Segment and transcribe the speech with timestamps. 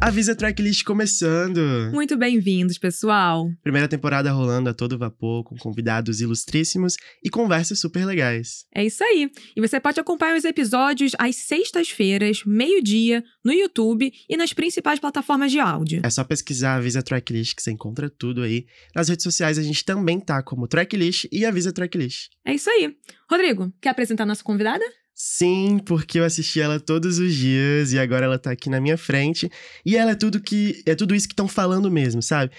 [0.00, 1.90] Avisa Tracklist começando!
[1.92, 3.50] Muito bem-vindos, pessoal!
[3.64, 8.64] Primeira temporada rolando a todo vapor, com convidados ilustríssimos e conversas super legais.
[8.72, 9.28] É isso aí!
[9.56, 15.50] E você pode acompanhar os episódios às sextas-feiras, meio-dia, no YouTube e nas principais plataformas
[15.50, 16.00] de áudio.
[16.04, 18.66] É só pesquisar Avisa Tracklist que você encontra tudo aí.
[18.94, 22.28] Nas redes sociais a gente também tá como Tracklist e Avisa Tracklist.
[22.46, 22.94] É isso aí!
[23.28, 24.84] Rodrigo, quer apresentar nossa convidada?
[25.20, 28.96] Sim, porque eu assisti ela todos os dias e agora ela tá aqui na minha
[28.96, 29.50] frente.
[29.84, 32.52] E ela é tudo que é tudo isso que estão falando mesmo, sabe?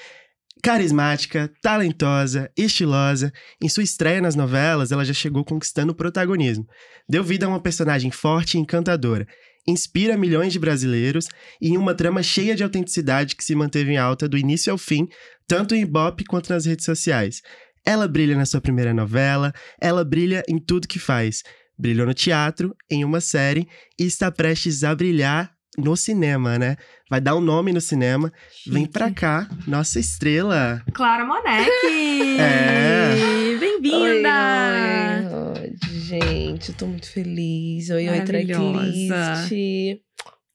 [0.61, 3.31] Carismática, talentosa, estilosa.
[3.63, 6.67] Em sua estreia nas novelas, ela já chegou conquistando o protagonismo.
[7.07, 9.25] Deu vida a uma personagem forte e encantadora.
[9.65, 11.29] Inspira milhões de brasileiros
[11.61, 14.77] e em uma trama cheia de autenticidade que se manteve em alta do início ao
[14.77, 15.07] fim,
[15.47, 17.41] tanto em Ibope quanto nas redes sociais.
[17.85, 21.41] Ela brilha na sua primeira novela, ela brilha em tudo que faz.
[21.79, 23.65] Brilhou no teatro, em uma série
[23.97, 26.75] e está prestes a brilhar no cinema, né?
[27.09, 28.33] Vai dar um nome no cinema.
[28.51, 28.69] Chique.
[28.69, 30.83] Vem pra cá, nossa estrela.
[30.93, 31.69] Clara Monek!
[32.37, 33.57] é!
[33.57, 34.29] Bem-vinda!
[35.55, 37.89] Oi, oi, gente, eu tô muito feliz.
[37.89, 39.53] Oi, oi, tracklist.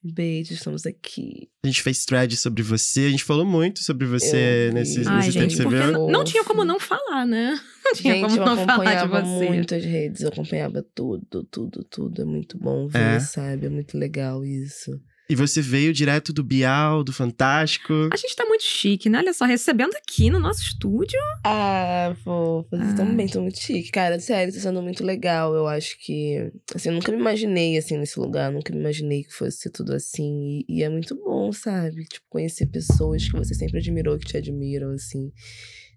[0.07, 1.49] Beijo, estamos aqui.
[1.63, 5.31] A gente fez thread sobre você, a gente falou muito sobre você nesse, Ai, nesse
[5.31, 6.07] gente, tempo que você viu.
[6.09, 7.59] Não tinha como não falar, né?
[7.85, 9.47] Não tinha gente, como não falar de você.
[9.47, 12.21] muito as redes, eu acompanhava tudo, tudo, tudo.
[12.21, 13.19] É muito bom ver, É.
[13.19, 13.67] sabe?
[13.67, 14.91] É muito legal isso.
[15.27, 17.93] E você veio direto do Bial, do Fantástico.
[18.13, 19.17] A gente tá muito chique, né?
[19.17, 21.19] Olha só, recebendo aqui no nosso estúdio.
[21.43, 22.93] Ah, fofas, Ah.
[22.95, 23.89] também tô muito chique.
[23.91, 25.55] Cara, sério, tá sendo muito legal.
[25.55, 26.51] Eu acho que.
[26.75, 29.93] Assim, eu nunca me imaginei assim nesse lugar, nunca me imaginei que fosse ser tudo
[29.93, 30.63] assim.
[30.69, 32.03] E, e é muito bom, sabe?
[32.05, 35.31] Tipo, conhecer pessoas que você sempre admirou, que te admiram, assim.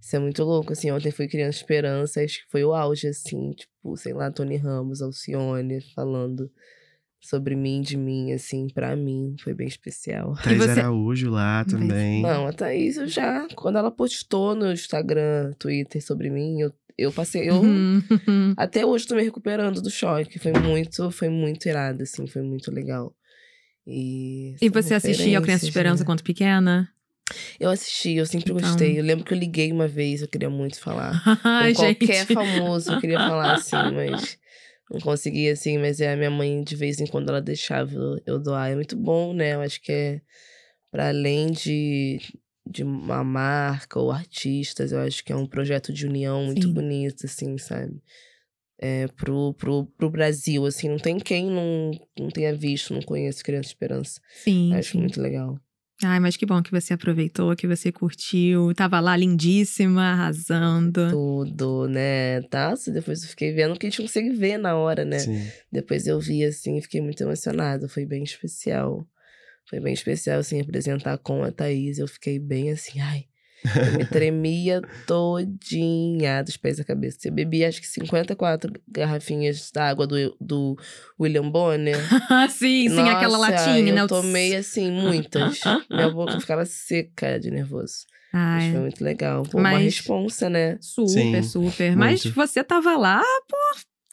[0.00, 0.90] Isso é muito louco, assim.
[0.90, 3.50] Ontem fui Criança Esperança, acho que foi o auge, assim.
[3.52, 6.50] Tipo, sei lá, Tony Ramos, Alcione, falando
[7.20, 9.34] sobre mim, de mim, assim, pra mim.
[9.42, 10.34] Foi bem especial.
[10.42, 12.22] Thaís você- Araújo lá também.
[12.22, 13.46] Não, a Thaís, eu já.
[13.54, 17.48] Quando ela postou no Instagram, Twitter sobre mim, eu, eu passei.
[17.48, 18.02] Eu, Uhum.
[18.56, 20.38] Até hoje tô me recuperando do choque.
[20.38, 23.14] Foi muito, foi muito irado, assim, foi muito legal.
[23.86, 26.06] E, E você assistia ao Criança referências, Esperança né?
[26.06, 26.88] quando pequena?
[27.60, 28.62] Eu assisti, eu sempre Então.
[28.68, 28.98] gostei.
[28.98, 31.20] Eu lembro que eu liguei uma vez, eu queria muito falar.
[31.44, 32.34] Ai, Com qualquer gente.
[32.34, 34.38] famoso, eu queria falar assim, mas
[34.90, 35.78] não conseguia assim.
[35.78, 37.92] Mas é a minha mãe, de vez em quando, ela deixava
[38.26, 38.70] eu- doar.
[38.70, 39.54] É muito bom, né?
[39.54, 40.20] Eu acho que é
[40.90, 42.18] para além de,
[42.66, 46.72] de uma marca ou artistas, eu acho que é um projeto de união muito Sim.
[46.72, 48.00] bonito, assim, sabe?
[48.80, 53.42] É, pro, pro, pro Brasil, assim, não tem quem não, não tenha visto, não conheça
[53.42, 54.20] Criança Esperança.
[54.32, 55.00] Sim, Acho sim.
[55.00, 55.58] muito legal.
[56.04, 58.72] Ai, mas que bom que você aproveitou, que você curtiu.
[58.74, 61.10] Tava lá lindíssima, arrasando.
[61.10, 62.40] Tudo, né?
[62.42, 62.74] Tá?
[62.86, 65.18] Depois eu fiquei vendo que a gente consegue ver na hora, né?
[65.18, 65.48] Sim.
[65.72, 67.88] Depois eu vi, assim, e fiquei muito emocionada.
[67.88, 69.04] Foi bem especial.
[69.68, 71.98] Foi bem especial, assim, apresentar com a Thaís.
[71.98, 73.24] Eu fiquei bem assim, ai.
[73.64, 77.18] Eu me tremia todinha dos pés à cabeça.
[77.28, 80.76] Eu bebi, acho que 54 garrafinhas d'água do, do
[81.20, 81.96] William Bonner.
[82.50, 84.00] sim, sim, aquela Nossa, latinha, né?
[84.00, 85.60] Eu tomei, assim, muitas.
[85.90, 88.06] Minha boca ficava seca de nervoso.
[88.32, 89.42] Mas Ai, foi muito legal.
[89.44, 90.76] Pô, uma Mas- responsa, né?
[90.80, 91.96] super, Sim, super.
[91.96, 92.36] Mas muito.
[92.36, 93.56] você tava lá, pô,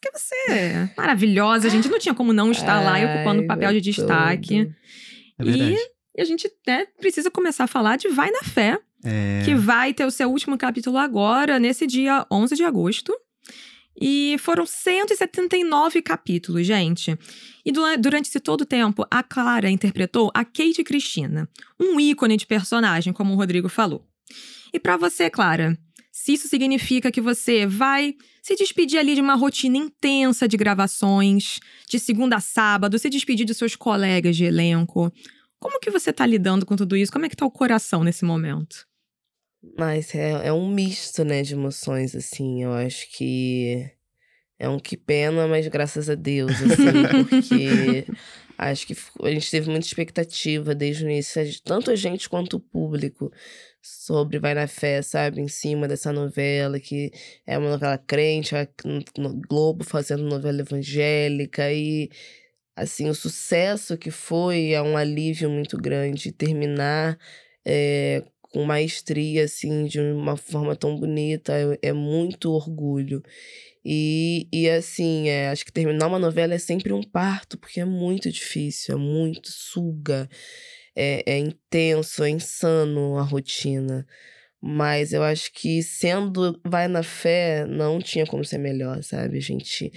[0.00, 1.66] porque você é maravilhosa.
[1.66, 4.72] A gente não tinha como não estar lá e ocupando o Ai, papel de destaque.
[5.38, 5.76] É verdade.
[6.16, 9.42] E a gente né, precisa começar a falar de Vai na Fé, É.
[9.44, 13.14] que vai ter o seu último capítulo agora, nesse dia 11 de agosto.
[13.98, 17.16] E foram 179 capítulos, gente.
[17.64, 21.48] E du- durante esse todo tempo, a Clara interpretou a Kate Cristina,
[21.80, 24.04] um ícone de personagem, como o Rodrigo falou.
[24.72, 25.78] E pra você, Clara,
[26.12, 31.58] se isso significa que você vai se despedir ali de uma rotina intensa de gravações,
[31.88, 35.10] de segunda a sábado, se despedir dos seus colegas de elenco,
[35.58, 37.10] como que você tá lidando com tudo isso?
[37.10, 38.86] Como é que tá o coração nesse momento?
[39.76, 42.62] Mas é, é um misto, né, de emoções, assim.
[42.62, 43.90] Eu acho que
[44.58, 48.06] é um que pena, mas graças a Deus, assim, porque
[48.56, 52.60] acho que a gente teve muita expectativa desde o início, tanto a gente quanto o
[52.60, 53.30] público,
[53.86, 55.40] sobre Vai na Fé, sabe?
[55.40, 57.12] Em cima dessa novela, que
[57.46, 58.54] é uma novela crente,
[59.16, 62.10] no Globo fazendo novela evangélica e.
[62.76, 66.30] Assim, o sucesso que foi é um alívio muito grande.
[66.30, 67.18] Terminar
[67.64, 73.22] é, com maestria, assim, de uma forma tão bonita, é, é muito orgulho.
[73.84, 77.84] E, e assim, é, acho que terminar uma novela é sempre um parto, porque é
[77.84, 80.28] muito difícil, é muito suga,
[80.96, 84.06] é, é intenso, é insano a rotina.
[84.60, 89.38] Mas eu acho que sendo Vai na Fé, não tinha como ser melhor, sabe?
[89.38, 89.92] A gente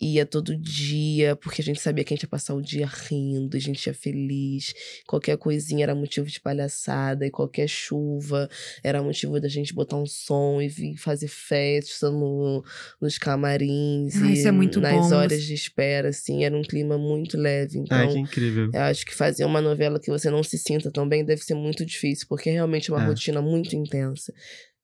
[0.00, 3.56] ia todo dia, porque a gente sabia que a gente ia passar o dia rindo,
[3.56, 4.72] a gente ia feliz.
[5.06, 8.48] Qualquer coisinha era motivo de palhaçada, e qualquer chuva
[8.82, 12.64] era motivo da gente botar um som e vir fazer festa no,
[13.00, 14.14] nos camarins.
[14.22, 15.16] Ah, e isso é muito nas bom.
[15.16, 17.78] horas de espera, assim, era um clima muito leve.
[17.78, 18.70] Então, Ai, que incrível.
[18.72, 21.54] eu acho que fazer uma novela que você não se sinta tão bem deve ser
[21.54, 23.06] muito difícil, porque é realmente uma É.
[23.06, 24.32] rotina muito intensa.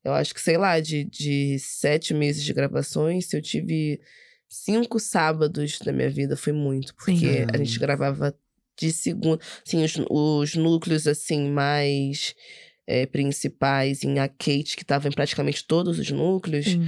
[0.03, 3.99] Eu acho que, sei lá, de, de sete meses de gravações, se eu tive
[4.49, 6.95] cinco sábados da minha vida, foi muito.
[6.95, 7.45] Porque Sim.
[7.53, 8.35] a gente gravava
[8.77, 9.39] de segunda.
[9.65, 12.35] Assim, os, os núcleos, assim, mais
[12.87, 16.87] eh, principais, em a Kate, que tava em praticamente todos os núcleos, Sim.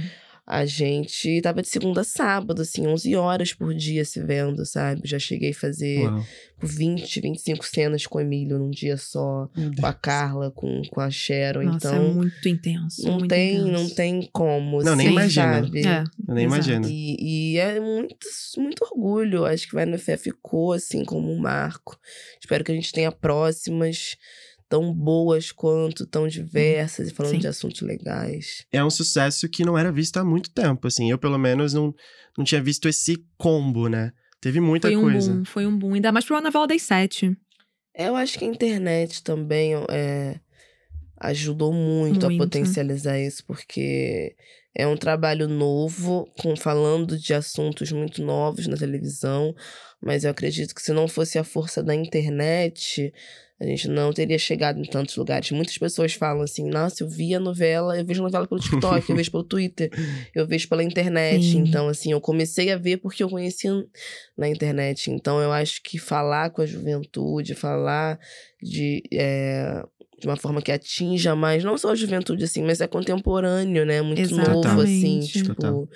[0.50, 5.02] A gente tava de segunda a sábado, assim, 11 horas por dia se vendo, sabe?
[5.04, 6.24] Já cheguei a fazer Uau.
[6.58, 9.92] por 20, 25 cenas com o Emílio num dia só, com a.
[9.92, 11.64] Carla, com, com a Sharon.
[11.64, 13.04] Nossa, é então, muito intenso.
[13.04, 13.72] não muito tem, intenso.
[13.72, 14.82] não tem como.
[14.82, 15.54] Não, nem assim, imagina.
[15.62, 15.86] sabe?
[15.86, 16.70] É, Eu nem exato.
[16.70, 16.88] imagino.
[16.88, 18.16] E, e é muito,
[18.56, 19.44] muito orgulho.
[19.44, 21.98] Acho que Vai no Fé ficou assim como um marco.
[22.40, 24.16] Espero que a gente tenha próximas
[24.68, 27.38] tão boas quanto, tão diversas e falando Sim.
[27.38, 28.66] de assuntos legais.
[28.70, 31.10] É um sucesso que não era visto há muito tempo, assim.
[31.10, 31.94] Eu, pelo menos, não,
[32.36, 34.12] não tinha visto esse combo, né?
[34.40, 35.32] Teve muita Foi um coisa.
[35.32, 35.94] boom, foi um boom.
[35.94, 37.36] Ainda mais pra uma novela das sete.
[37.94, 40.38] Eu acho que a internet também é,
[41.20, 42.42] ajudou muito, a Muito.
[42.44, 44.36] potencializar isso, porque
[44.78, 49.52] é um trabalho novo, com falando de assuntos muito novos na televisão,
[50.00, 53.12] mas eu acredito que se não fosse a força da internet,
[53.60, 55.50] a gente não teria chegado em tantos lugares.
[55.50, 59.16] Muitas pessoas falam assim: nossa, eu vi a novela, eu vejo novela pelo TikTok, eu
[59.16, 59.90] vejo pelo Twitter,
[60.32, 61.56] eu vejo pela internet.
[61.58, 63.72] Então, assim, eu comecei a ver porque eu conhecia
[64.36, 65.10] na internet.
[65.10, 68.20] Então, eu acho que falar com a juventude, falar
[68.62, 69.02] de.
[69.12, 69.82] eh,
[70.18, 74.02] de uma forma que atinja mais, não só a juventude, assim, mas é contemporâneo, né?
[74.02, 75.32] Muito novo, assim, Exatamente.
[75.32, 75.88] tipo, Total.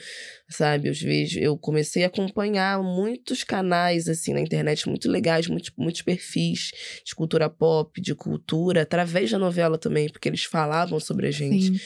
[0.49, 0.89] sabe?
[0.89, 6.03] Eu vejo, eu comecei a acompanhar muitos canais, assim, na internet, muito legais, muitos, muitos
[6.03, 6.71] perfis
[7.05, 11.79] de cultura pop, de cultura, através da novela também, porque eles falavam sobre a gente.
[11.79, 11.81] Sim.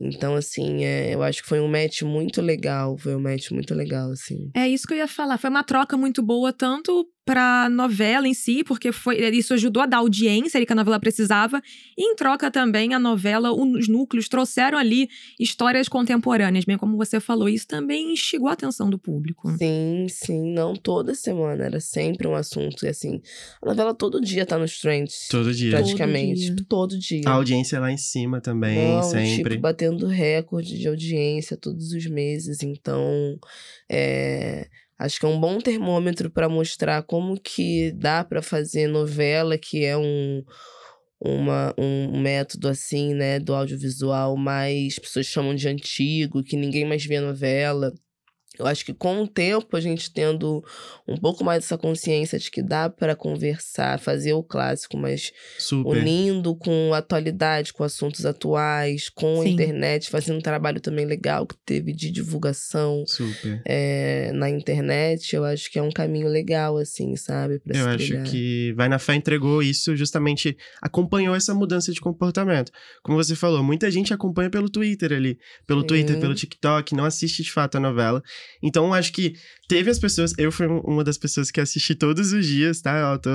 [0.00, 3.74] Então, assim, é, eu acho que foi um match muito legal, foi um match muito
[3.74, 4.48] legal, assim.
[4.54, 5.38] É isso que eu ia falar.
[5.38, 9.86] Foi uma troca muito boa, tanto pra novela em si, porque foi isso ajudou a
[9.86, 11.60] dar audiência ali que a novela precisava,
[11.96, 15.08] e em troca também a novela, os núcleos trouxeram ali
[15.38, 19.50] histórias contemporâneas, bem como você falou, isso também instigou a atenção do público.
[19.58, 23.20] Sim, sim, não toda semana, era sempre um assunto, e assim,
[23.62, 25.70] a novela todo dia tá nos trends, Todo dia.
[25.72, 26.54] praticamente, dia.
[26.54, 27.22] tipo, todo dia.
[27.26, 29.50] A audiência lá em cima também, Não, sempre.
[29.50, 32.62] Tipo, batendo recorde de audiência todos os meses.
[32.62, 33.38] Então,
[33.90, 39.56] é, acho que é um bom termômetro para mostrar como que dá para fazer novela,
[39.56, 40.42] que é um,
[41.20, 47.04] uma, um método assim, né, do audiovisual mais pessoas chamam de antigo, que ninguém mais
[47.04, 47.92] vê novela.
[48.58, 50.64] Eu acho que com o tempo, a gente tendo
[51.06, 55.98] um pouco mais dessa consciência de que dá para conversar, fazer o clássico, mas Super.
[55.98, 61.46] unindo com a atualidade, com assuntos atuais, com a internet, fazendo um trabalho também legal
[61.46, 63.62] que teve de divulgação Super.
[63.64, 67.58] é, na internet, eu acho que é um caminho legal, assim, sabe?
[67.60, 68.24] Pra Eu acho trilhar.
[68.24, 72.72] que Vai na Fé entregou isso, justamente acompanhou essa mudança de comportamento.
[73.02, 76.20] Como você falou, muita gente acompanha pelo Twitter ali, pelo Twitter, Sim.
[76.20, 78.22] pelo TikTok, não assiste de fato a novela.
[78.62, 79.34] Então, eu acho que
[79.68, 80.32] teve as pessoas.
[80.38, 83.12] Eu fui um- uma das pessoas que assisti todos os dias, tá?
[83.12, 83.30] Eu tô,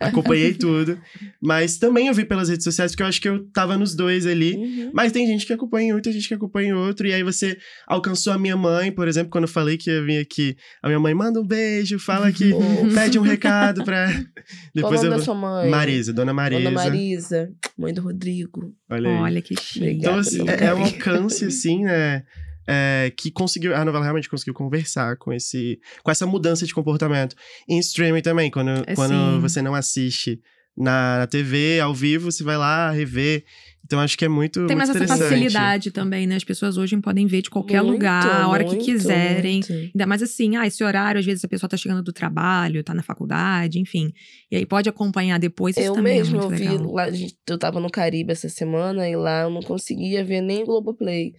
[0.00, 0.98] acompanhei tudo.
[1.40, 4.26] Mas também eu vi pelas redes sociais, porque eu acho que eu tava nos dois
[4.26, 4.54] ali.
[4.54, 4.90] Uhum.
[4.92, 7.06] Mas tem gente que acompanha um, tem gente que acompanha outro.
[7.06, 7.56] E aí você
[7.86, 10.56] alcançou a minha mãe, por exemplo, quando eu falei que ia vir aqui.
[10.82, 12.50] A minha mãe manda um beijo, fala que.
[12.50, 12.94] Fofo.
[12.94, 14.06] pede um recado pra.
[14.14, 15.70] Qual o Depois nome eu da sua mãe?
[15.70, 16.62] Marisa, Dona Marisa.
[16.62, 18.74] Dona Marisa, mãe do Rodrigo.
[18.90, 19.16] Olha aí.
[19.16, 19.86] Olha que chique.
[19.86, 22.24] Então, assim, é, é um alcance, assim, né?
[22.66, 23.74] É, que conseguiu.
[23.74, 25.78] A novela realmente conseguiu conversar com esse.
[26.02, 27.34] com essa mudança de comportamento.
[27.68, 29.40] Em streaming também, quando, É, quando sim.
[29.40, 30.40] você não assiste
[30.76, 33.44] na, na TV, ao vivo, você vai lá rever.
[33.86, 34.66] Então acho que é muito.
[34.66, 36.36] Tem mais muito essa facilidade também, né?
[36.36, 39.56] As pessoas hoje podem ver de qualquer Muito, lugar, a hora que muito, quiserem.
[39.56, 39.72] muito.
[39.72, 42.94] Ainda mais assim, ah, esse horário, às vezes a pessoa tá chegando do trabalho, tá
[42.94, 44.10] na faculdade, enfim.
[44.50, 46.92] E aí pode acompanhar depois, isso Eu também mesmo, é eu muito vi, legal.
[46.94, 47.06] lá,
[47.46, 51.34] eu tava no Caribe essa semana e lá eu não conseguia ver nem Globoplay.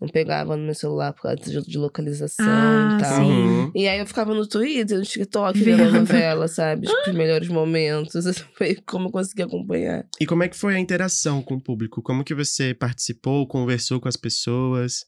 [0.00, 3.16] Não pegava no meu celular por causa de, de localização Ah, e tal.
[3.16, 3.30] sim.
[3.30, 3.72] Uhum.
[3.74, 5.82] E aí eu ficava no Twitter, no TikTok, Vendo.
[5.82, 6.86] a novela, sabe?
[6.86, 8.14] Tipo, os melhores momentos.
[8.26, 10.06] Assim, Foi como eu consegui acompanhar.
[10.18, 12.00] E como é que foi a interação com o público?
[12.02, 15.04] Como que você participou, conversou com as pessoas?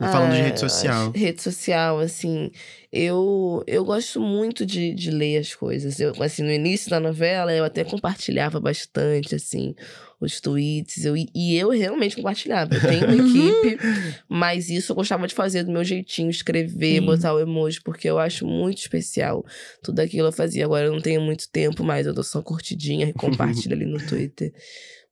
[0.00, 1.10] Falando de Ah, rede social.
[1.12, 2.52] Rede social, assim.
[2.92, 5.98] eu, eu gosto muito de, de ler as coisas.
[5.98, 9.74] Eu, assim, no início da novela, eu até compartilhava bastante, assim,
[10.20, 11.04] os tweets.
[11.04, 12.76] Eu, e eu realmente compartilhava.
[12.76, 13.76] Eu tenho uma equipe,
[14.28, 17.04] mas isso eu gostava de fazer do meu jeitinho, escrever, Sim.
[17.04, 19.44] botar o emoji, porque eu acho muito especial.
[19.82, 20.64] Tudo aquilo eu fazia.
[20.64, 23.98] Agora eu não tenho muito tempo mais, eu dou só curtidinha e compartilho ali no
[23.98, 24.52] Twitter.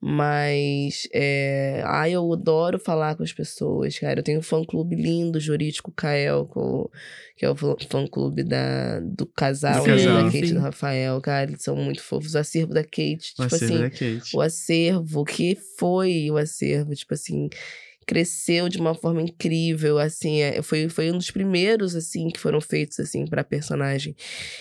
[0.00, 1.82] Mas, é...
[1.86, 4.20] ai, eu adoro falar com as pessoas, cara.
[4.20, 6.48] Eu tenho um fã-clube lindo, jurídico Kael,
[7.36, 9.00] que é o fã- fã-clube da...
[9.00, 10.16] do casal, Do né, casal.
[10.24, 11.50] da Kate e do Rafael, cara.
[11.50, 12.34] Eles são muito fofos.
[12.34, 14.36] O acervo da Kate, O tipo assim, Kate.
[14.36, 17.48] o acervo, o que foi o acervo, tipo assim,
[18.06, 22.60] cresceu de uma forma incrível, assim, é, foi, foi um dos primeiros, assim, que foram
[22.60, 24.14] feitos, assim, pra personagem.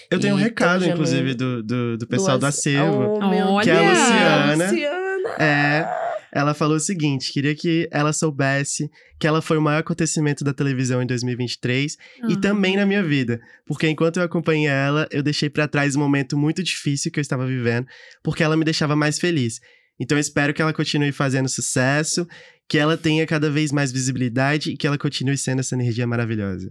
[0.09, 3.19] Eu tenho um E recado, então já inclusive, do, do, do pessoal do ace- acervo.
[3.21, 4.65] Oh, Que é a Luciana.
[4.65, 5.04] Luciana.
[5.39, 5.85] É,
[6.31, 8.89] ela falou o seguinte: queria que ela soubesse
[9.19, 11.97] que ela foi o maior acontecimento da televisão em 2023
[12.29, 12.39] e Ah.
[12.41, 13.39] também na minha vida.
[13.65, 17.21] Porque enquanto eu acompanhei ela, eu deixei pra trás um momento muito difícil que eu
[17.21, 17.87] estava vivendo,
[18.23, 19.59] porque ela me deixava mais feliz.
[19.99, 22.27] Então eu espero que ela continue fazendo sucesso,
[22.67, 26.69] que ela tenha cada vez mais visibilidade e que ela continue sendo essa energia maravilhosa.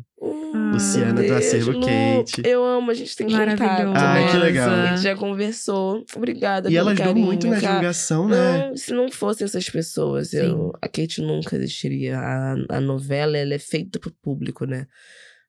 [0.55, 2.43] Luciana do Acervo Lu, Kate.
[2.45, 3.93] Eu amo, a gente tem contato.
[3.95, 4.71] Ai, que legal.
[4.71, 6.05] A gente já conversou.
[6.15, 7.67] Obrigada E pelo ela ajudou carinho, muito na cara.
[7.75, 8.69] divulgação, né?
[8.69, 12.19] Não, se não fossem essas pessoas, eu, a Kate nunca existiria.
[12.19, 14.87] A, a novela, ela é feita pro público, né?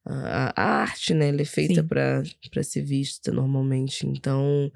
[0.08, 1.30] A, a arte, né?
[1.30, 4.08] Ela é feita pra ser vista normalmente.
[4.08, 4.72] Então,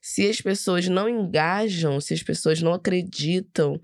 [0.00, 3.80] se as pessoas não engajam, se as pessoas não acreditam,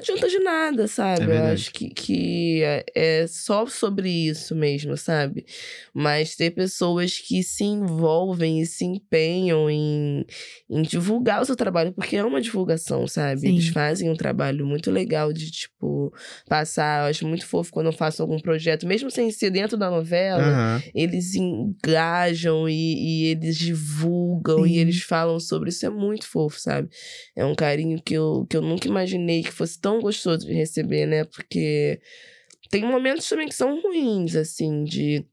[0.00, 1.30] adianta de nada, sabe?
[1.32, 5.44] É Eu acho que, que é- é só sobre isso mesmo, sabe?
[5.94, 10.24] Mas ter pessoas que se envolvem e se empenham em,
[10.68, 13.40] em divulgar o seu trabalho, porque é uma divulgação, sabe?
[13.42, 13.48] Sim.
[13.48, 16.12] Eles fazem um trabalho muito legal de, tipo,
[16.48, 17.04] passar.
[17.04, 20.42] Eu acho muito fofo quando eu faço algum projeto, mesmo sem ser dentro da novela,
[20.42, 20.82] Aham.
[20.94, 24.70] eles engajam e, e eles divulgam Sim.
[24.72, 25.84] e eles falam sobre isso.
[25.86, 26.88] É muito fofo, sabe?
[27.36, 31.06] É um carinho que eu, que eu nunca imaginei que fosse tão gostoso de receber,
[31.06, 31.24] né?
[31.24, 32.00] Porque
[32.70, 35.26] tem momentos também que são ruins, assim, de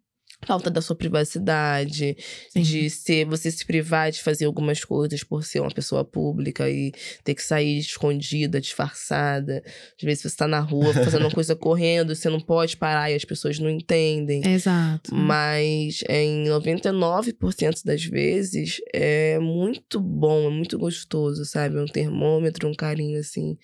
[0.45, 2.15] falta da sua privacidade,
[2.49, 2.61] Sim.
[2.61, 6.91] de ser você se privar de fazer algumas coisas por ser uma pessoa pública e
[7.23, 9.63] ter que sair escondida, disfarçada.
[9.65, 13.15] Às vezes você tá na rua fazendo uma coisa correndo, você não pode parar e
[13.15, 14.45] as pessoas não entendem.
[14.47, 15.13] Exato.
[15.13, 21.77] Mas em 99% das vezes é muito bom, é muito gostoso, sabe?
[21.77, 23.57] É um termômetro, um carinho assim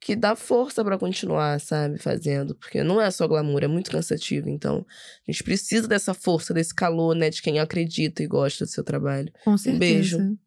[0.00, 4.48] que dá força pra continuar, sabe, fazendo, porque não é só glamour, é muito cansativo,
[4.48, 4.86] então
[5.26, 8.84] a gente precisa dessa força, desse calor, né, de quem acredita e gosta do seu
[8.84, 9.32] trabalho.
[9.44, 9.78] Com certeza.
[10.18, 10.38] beijo.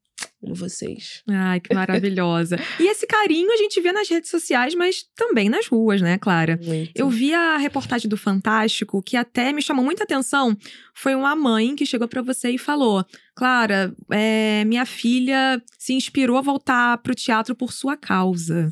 [0.41, 1.21] Amo vocês.
[1.29, 2.57] Ai, que maravilhosa.
[2.79, 6.57] e esse carinho a gente vê nas redes sociais, mas também nas ruas, né, Clara?
[6.63, 6.91] Muito.
[6.95, 10.55] Eu vi a reportagem do Fantástico, que até me chamou muita atenção.
[10.93, 13.05] Foi uma mãe que chegou pra você e falou:
[13.39, 18.69] Clara, é, minha filha se inspirou a voltar pro teatro por sua causa.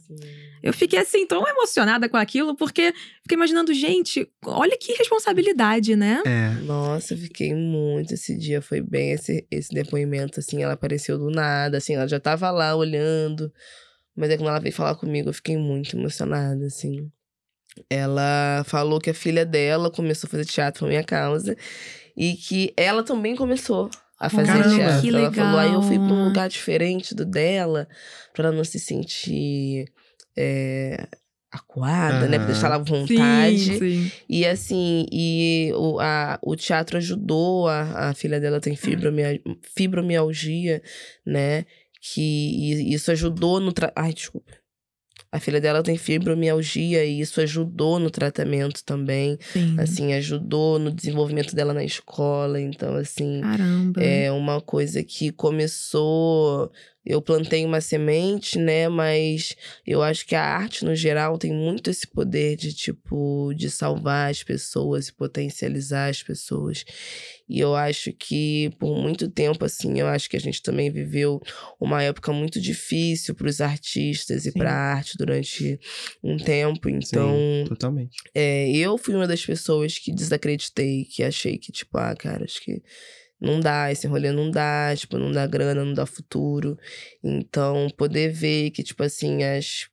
[0.61, 6.21] Eu fiquei assim, tão emocionada com aquilo, porque fiquei imaginando, gente, olha que responsabilidade, né?
[6.25, 6.49] É.
[6.63, 8.13] Nossa, fiquei muito.
[8.13, 10.61] Esse dia foi bem esse, esse depoimento, assim.
[10.61, 11.95] Ela apareceu do nada, assim.
[11.95, 13.49] Ela já tava lá olhando.
[14.13, 17.09] Mas aí quando ela veio falar comigo, eu fiquei muito emocionada, assim.
[17.89, 21.55] Ela falou que a filha dela começou a fazer teatro por minha causa.
[22.17, 24.75] E que ela também começou a fazer Caramba.
[24.75, 25.01] teatro.
[25.01, 26.25] Que ela falou, aí eu fui pra um legal.
[26.25, 27.87] lugar diferente do dela,
[28.33, 29.85] pra ela não se sentir...
[30.37, 31.07] é,
[31.51, 32.37] acuada, né?
[32.37, 33.57] Pra deixar ela à vontade.
[33.57, 34.11] Sim, sim.
[34.29, 39.41] E assim, e o, a, o teatro ajudou, a, a filha dela tem fibromia,
[39.75, 40.81] fibromialgia,
[41.25, 41.65] né?
[42.01, 43.71] Que e isso ajudou no.
[43.71, 43.91] Tra...
[43.95, 44.51] Ai, desculpa.
[45.31, 49.37] A filha dela tem fibromialgia e isso ajudou no tratamento também.
[49.51, 49.75] sim.
[49.77, 52.59] Assim, ajudou no desenvolvimento dela na escola.
[52.61, 54.01] Então, assim, Caramba.
[54.01, 56.71] é uma coisa que começou.
[57.05, 58.87] Eu plantei uma semente, né?
[58.87, 59.55] Mas
[59.85, 64.31] eu acho que a arte, no geral, tem muito esse poder de, tipo, de salvar
[64.31, 66.85] as pessoas e potencializar as pessoas.
[67.49, 71.41] E eu acho que, por muito tempo, assim, eu acho que a gente também viveu
[71.79, 74.59] uma época muito difícil para os artistas e Sim.
[74.59, 75.79] para a arte durante
[76.21, 76.89] um tempo.
[76.89, 77.37] Então,
[77.67, 78.17] Totalmente.
[78.35, 82.61] é, eu fui uma das pessoas que desacreditei, que achei que, tipo, ah, cara, acho
[82.61, 82.81] que
[83.39, 86.77] não dá, esse rolê não dá, tipo, não dá grana, não dá futuro.
[87.23, 89.87] Então, poder ver que, tipo assim, as,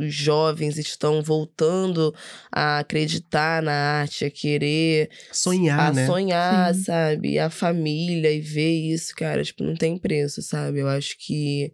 [0.00, 2.14] os jovens estão voltando
[2.50, 6.06] a acreditar na arte, a querer, Sonhar, a né?
[6.06, 6.82] sonhar, Sim.
[6.82, 7.38] sabe?
[7.38, 10.80] A família e ver isso, cara, tipo, não tem preço, sabe?
[10.80, 11.72] Eu acho que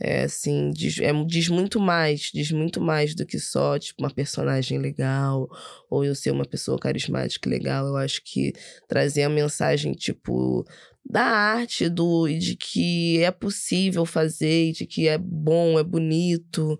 [0.00, 4.10] É assim, diz, é, diz muito mais, diz muito mais do que só, tipo, uma
[4.10, 5.48] personagem legal,
[5.88, 7.86] ou eu ser uma pessoa carismática e legal.
[7.86, 8.52] Eu acho que
[8.88, 10.64] trazer a mensagem, tipo,
[11.08, 16.78] da arte, do e de que é possível fazer, de que é bom, é bonito.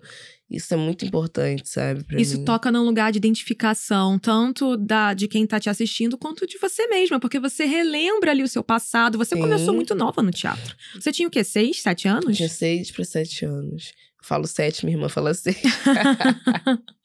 [0.49, 2.05] Isso é muito importante, sabe?
[2.11, 2.45] Isso mim.
[2.45, 6.87] toca num lugar de identificação, tanto da de quem tá te assistindo, quanto de você
[6.87, 9.17] mesma, porque você relembra ali o seu passado.
[9.17, 9.41] Você Sim.
[9.41, 10.75] começou muito nova no teatro.
[10.93, 11.43] Você tinha o quê?
[11.43, 12.37] Seis, sete anos?
[12.37, 13.91] tinha seis para sete anos.
[14.19, 15.57] Eu falo sete, minha irmã fala seis.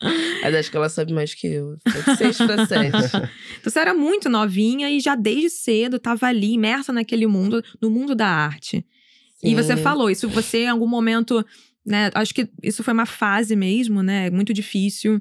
[0.43, 1.79] Mas acho que ela sabe mais que eu.
[2.19, 2.93] Seis para sete.
[3.59, 7.91] Então você era muito novinha e já desde cedo tava ali, imersa naquele mundo, no
[7.91, 8.85] mundo da arte.
[9.37, 9.49] Sim.
[9.49, 11.45] E você falou, isso você em algum momento
[11.85, 12.11] né?
[12.15, 14.31] Acho que isso foi uma fase mesmo, né?
[14.31, 15.21] Muito difícil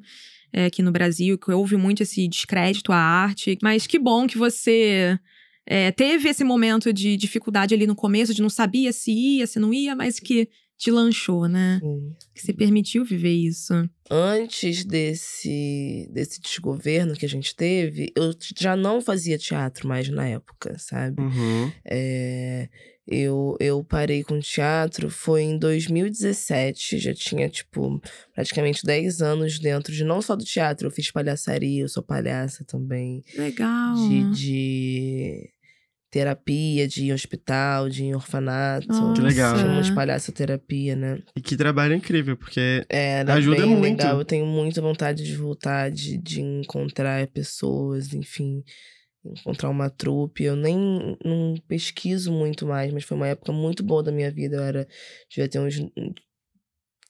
[0.51, 3.57] é, aqui no Brasil, que houve muito esse descrédito à arte.
[3.61, 5.17] Mas que bom que você
[5.65, 9.59] é, teve esse momento de dificuldade ali no começo, de não sabia se ia, se
[9.59, 10.49] não ia, mas que
[10.79, 11.79] te lanchou, né?
[11.81, 12.15] Sim.
[12.33, 13.73] Que se permitiu viver isso.
[14.09, 20.25] Antes desse, desse desgoverno que a gente teve, eu já não fazia teatro mais na
[20.25, 21.21] época, sabe?
[21.21, 21.71] Uhum.
[21.83, 22.69] É,
[23.09, 27.99] eu, eu parei com teatro foi em 2017, já tinha, tipo,
[28.33, 32.63] praticamente 10 anos dentro de não só do teatro, eu fiz palhaçaria, eu sou palhaça
[32.63, 33.23] também.
[33.35, 33.95] Legal.
[33.95, 35.49] De, de
[36.11, 38.87] terapia, de ir hospital, de ir em orfanato.
[38.87, 39.13] Nossa.
[39.13, 39.57] Que legal.
[39.57, 41.19] Chamamos palhaço-terapia, né?
[41.35, 44.01] E que trabalho incrível, porque é, ajuda bem muito.
[44.01, 44.19] Legal.
[44.19, 48.63] Eu tenho muita vontade de voltar, de, de encontrar pessoas, enfim
[49.25, 50.43] encontrar uma trupe.
[50.43, 54.57] Eu nem não pesquiso muito mais, mas foi uma época muito boa da minha vida.
[54.57, 54.87] Eu era,
[55.29, 55.79] devia ter uns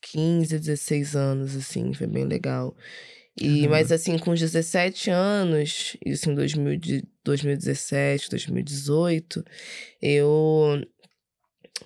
[0.01, 2.75] 15, 16 anos, assim, foi bem legal.
[3.39, 3.69] E, uhum.
[3.69, 6.79] Mas assim, com 17 anos, isso em 2000,
[7.23, 9.45] 2017, 2018,
[10.01, 10.85] eu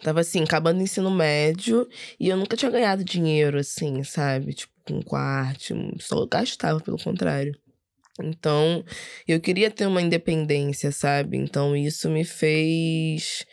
[0.01, 1.87] tava assim, acabando o ensino médio
[2.19, 4.53] e eu nunca tinha ganhado dinheiro, assim, sabe?
[4.53, 4.73] Tipo,
[5.05, 7.57] com arte, só gastava, pelo contrário.
[8.21, 8.83] Então,
[9.27, 11.37] eu queria ter uma independência, sabe?
[11.37, 13.43] Então, isso me fez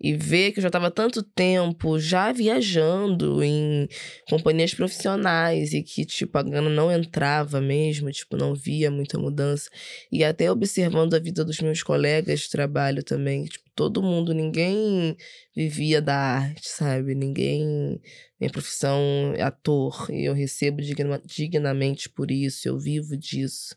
[0.00, 3.88] e ver que eu já estava tanto tempo já viajando em
[4.28, 9.70] companhias profissionais e que, tipo, a grana não entrava mesmo, tipo, não via muita mudança.
[10.12, 15.16] E até observando a vida dos meus colegas de trabalho também, tipo, todo mundo, ninguém
[15.56, 17.14] vivia da arte, sabe?
[17.14, 18.00] Ninguém.
[18.38, 19.00] Minha profissão
[19.36, 20.82] é ator e eu recebo
[21.24, 23.74] dignamente por isso, eu vivo disso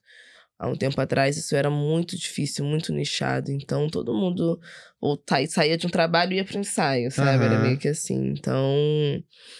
[0.59, 3.51] há um tempo atrás isso era muito difícil, muito nichado.
[3.51, 4.59] Então todo mundo
[4.99, 7.45] ou saía de um trabalho e ia para um ensaio, sabe?
[7.45, 7.51] Uhum.
[7.51, 8.29] Era meio que assim.
[8.29, 8.75] Então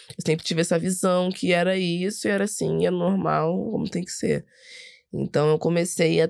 [0.10, 4.04] eu sempre tive essa visão que era isso, e era assim, é normal, como tem
[4.04, 4.46] que ser.
[5.14, 6.30] Então eu comecei a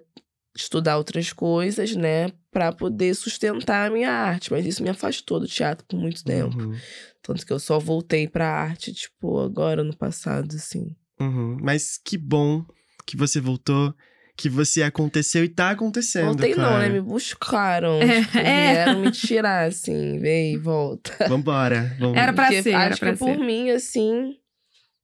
[0.56, 5.48] estudar outras coisas, né, para poder sustentar a minha arte, mas isso me afastou do
[5.48, 6.60] teatro por muito tempo.
[6.60, 6.76] Uhum.
[7.22, 10.96] Tanto que eu só voltei pra arte, tipo, agora no passado, assim.
[11.20, 11.58] Uhum.
[11.62, 12.66] Mas que bom
[13.06, 13.94] que você voltou
[14.38, 16.28] que você aconteceu e tá acontecendo.
[16.28, 16.72] Voltei claro.
[16.74, 16.90] não, né?
[16.90, 18.00] Me buscaram.
[18.08, 18.74] É, tipo, é.
[18.74, 21.28] Vieram me tirar, assim, vem e volta.
[21.28, 21.96] Vambora.
[22.00, 22.16] Vamos.
[22.18, 23.26] Era pra Porque ser, acho era pra que ser.
[23.26, 24.36] por mim, assim,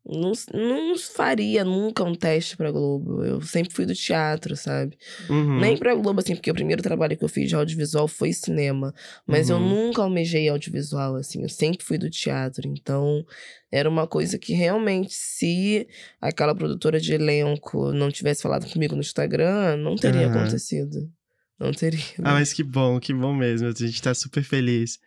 [0.06, 3.24] não, não faria nunca um teste pra Globo.
[3.24, 4.98] Eu sempre fui do teatro, sabe?
[5.30, 5.60] Uhum.
[5.62, 8.94] Nem pra Globo, assim, porque o primeiro trabalho que eu fiz de audiovisual foi cinema.
[9.26, 9.56] Mas uhum.
[9.56, 11.42] eu nunca almejei audiovisual, assim.
[11.42, 12.68] Eu sempre fui do teatro.
[12.68, 13.26] Então,
[13.72, 15.88] era uma coisa que realmente, se
[16.20, 20.34] aquela produtora de elenco não tivesse falado comigo no Instagram, não teria uhum.
[20.34, 21.10] acontecido.
[21.58, 22.00] Não teria.
[22.00, 22.26] Né?
[22.26, 23.70] Ah, mas que bom, que bom mesmo.
[23.70, 25.00] A gente tá super feliz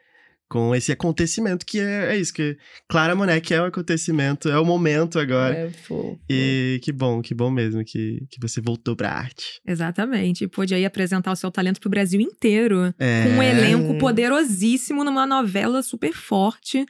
[0.48, 2.56] com esse acontecimento que é, é isso, que
[2.88, 5.54] Clara Monet é o acontecimento, é o momento agora.
[5.54, 9.60] É, pô, E que bom, que bom mesmo que, que você voltou pra arte.
[9.66, 13.24] Exatamente, e pôde aí apresentar o seu talento pro Brasil inteiro, é...
[13.24, 16.86] com um elenco poderosíssimo numa novela super forte.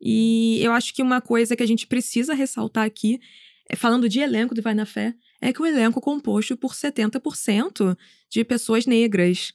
[0.00, 3.20] E eu acho que uma coisa que a gente precisa ressaltar aqui,
[3.68, 6.74] é, falando de elenco do Vai na Fé, é que o elenco é composto por
[6.74, 7.96] 70%
[8.30, 9.52] de pessoas negras.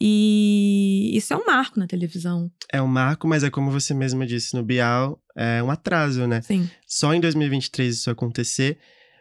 [0.00, 2.50] E isso é um marco na televisão.
[2.72, 6.42] É um marco, mas é como você mesma disse no Bial, é um atraso, né?
[6.42, 6.68] Sim.
[6.86, 8.78] Só em 2023 isso acontecer.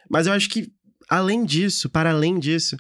[0.10, 0.72] Mas eu acho que,
[1.08, 2.76] além disso, para além disso,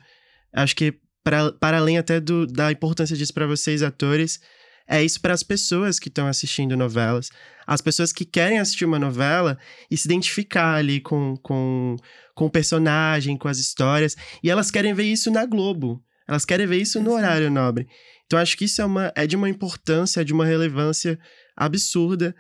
[0.51, 4.39] acho que para, para além até do, da importância disso para vocês, atores,
[4.87, 7.29] é isso para as pessoas que estão assistindo novelas.
[7.65, 9.57] As pessoas que querem assistir uma novela
[9.89, 11.95] e se identificar ali com, com,
[12.35, 14.15] com o personagem, com as histórias.
[14.43, 16.03] E elas querem ver isso na Globo.
[16.27, 17.87] Elas querem ver isso no horário nobre.
[18.25, 21.19] Então, acho que isso é, uma, é de uma importância, é de uma relevância
[21.55, 22.35] absurda.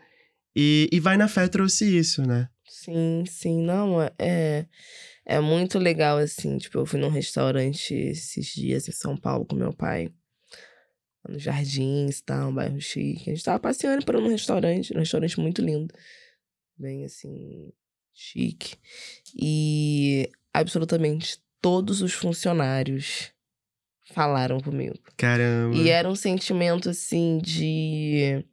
[0.55, 2.49] E, e Vai na Fé trouxe isso, né?
[2.65, 3.61] Sim, sim.
[3.63, 4.65] Não, é,
[5.25, 6.57] é muito legal, assim.
[6.57, 10.09] Tipo, eu fui num restaurante esses dias em São Paulo com meu pai.
[11.27, 13.29] nos jardins e tal, um bairro chique.
[13.29, 15.93] A gente tava passeando para um restaurante, um restaurante muito lindo.
[16.77, 17.71] Bem assim,
[18.13, 18.75] chique.
[19.35, 23.32] E absolutamente todos os funcionários
[24.11, 24.97] falaram comigo.
[25.17, 25.75] Caramba.
[25.75, 28.43] E era um sentimento assim de.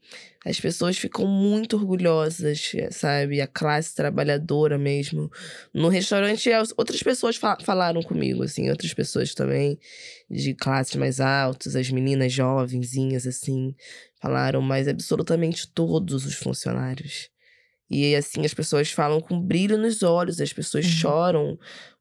[0.44, 3.42] As pessoas ficam muito orgulhosas, sabe?
[3.42, 5.30] A classe trabalhadora mesmo.
[5.74, 9.78] No restaurante, outras pessoas fa falaram comigo, assim, outras pessoas também,
[10.30, 13.74] de classes mais altas, as meninas jovenzinhas, assim,
[14.20, 17.28] falaram, mas absolutamente todos os funcionários.
[17.90, 20.90] E assim, as pessoas falam com brilho nos olhos, as pessoas uhum.
[20.92, 21.58] choram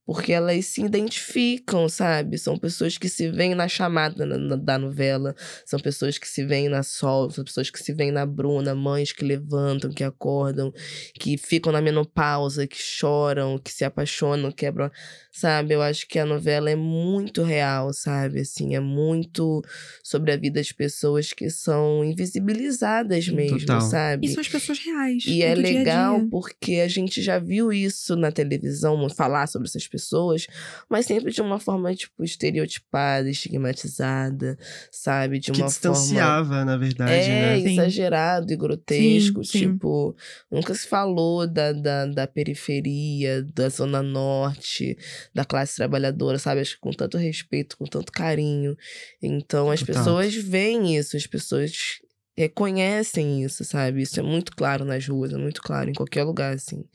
[0.09, 2.39] porque elas se identificam, sabe?
[2.39, 6.43] São pessoas que se veem na chamada na, na, da novela, são pessoas que se
[6.43, 10.73] veem na Sol, são pessoas que se veem na Bruna, mães que levantam, que acordam,
[11.13, 14.89] que ficam na menopausa, que choram, que se apaixonam, quebram,
[15.31, 15.75] sabe?
[15.75, 18.39] Eu acho que a novela é muito real, sabe?
[18.39, 19.61] Assim, é muito
[20.03, 23.81] sobre a vida das pessoas que são invisibilizadas mesmo, Total.
[23.81, 24.25] sabe?
[24.25, 25.23] E são as pessoas reais.
[25.27, 26.29] E é legal dia -dia.
[26.31, 30.47] porque a gente já viu isso na televisão, falar sobre essas pessoas pessoas,
[30.89, 34.57] mas sempre de uma forma, tipo, estereotipada, estigmatizada,
[34.91, 35.39] sabe?
[35.39, 36.65] De que uma distanciava, forma.
[36.65, 37.59] na verdade, é, né?
[37.59, 39.43] exagerado e grotesco.
[39.43, 39.71] Sim, sim.
[39.73, 40.15] tipo,
[40.49, 44.97] nunca se falou da, da, da periferia, da Zona Norte,
[45.33, 46.61] da classe trabalhadora, sabe?
[46.61, 48.75] Acho que com tanto respeito, com tanto carinho.
[49.21, 49.95] Então, as Total.
[49.95, 51.99] pessoas veem isso, as pessoas
[52.39, 54.01] reconhecem isso, sabe?
[54.01, 56.85] Isso é muito claro nas ruas, é muito claro em qualquer lugar, assim.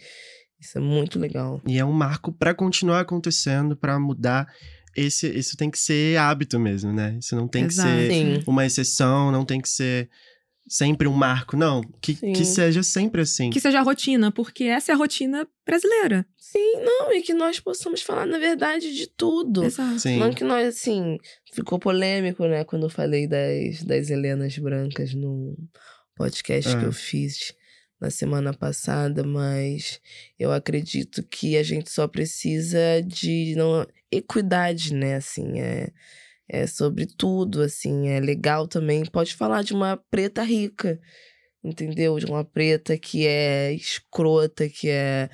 [0.64, 1.60] Isso é muito legal.
[1.66, 4.46] E é um marco para continuar acontecendo, para mudar.
[4.96, 7.16] Esse, isso tem que ser hábito mesmo, né?
[7.20, 7.88] Isso não tem Exato.
[7.88, 8.42] que ser Sim.
[8.46, 10.08] uma exceção, não tem que ser
[10.66, 11.56] sempre um marco.
[11.56, 12.32] Não, que, Sim.
[12.32, 13.50] que seja sempre assim.
[13.50, 16.24] Que seja a rotina, porque essa é a rotina brasileira.
[16.38, 19.64] Sim, não, e que nós possamos falar, na verdade, de tudo.
[19.64, 19.98] Exato.
[19.98, 20.18] Sim.
[20.18, 21.18] Não que nós, assim,
[21.52, 25.56] ficou polêmico, né, quando eu falei das, das Helenas Brancas no
[26.16, 26.78] podcast É.
[26.78, 27.52] que eu fiz
[28.04, 30.00] na semana passada, mas
[30.38, 35.90] eu acredito que a gente só precisa de não, equidade, né, assim, é,
[36.48, 41.00] é sobre tudo, assim, é legal também, pode falar de uma preta rica,
[41.62, 42.18] entendeu?
[42.18, 45.30] De uma preta que é escrota, que é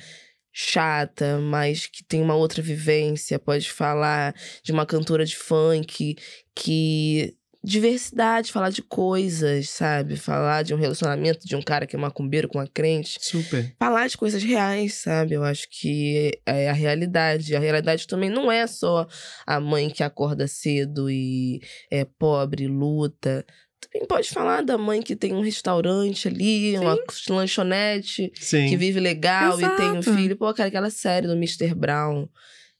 [0.52, 6.16] chata, mas que tem uma outra vivência, pode falar de uma cantora de funk
[6.54, 10.16] que diversidade, falar de coisas, sabe?
[10.16, 13.18] Falar de um relacionamento de um cara que é macumbeiro com uma crente.
[13.20, 13.74] Super.
[13.78, 15.34] Falar de coisas reais, sabe?
[15.34, 17.54] Eu acho que é a realidade.
[17.54, 19.06] A realidade também não é só
[19.46, 23.44] a mãe que acorda cedo e é pobre, luta.
[23.80, 26.96] Também pode falar da mãe que tem um restaurante ali, uma
[27.28, 28.68] lanchonete, Sim.
[28.68, 30.16] que vive legal e tem um Exato.
[30.16, 30.36] filho.
[30.36, 31.74] Pô, cara, aquela série do Mr.
[31.74, 32.28] Brown.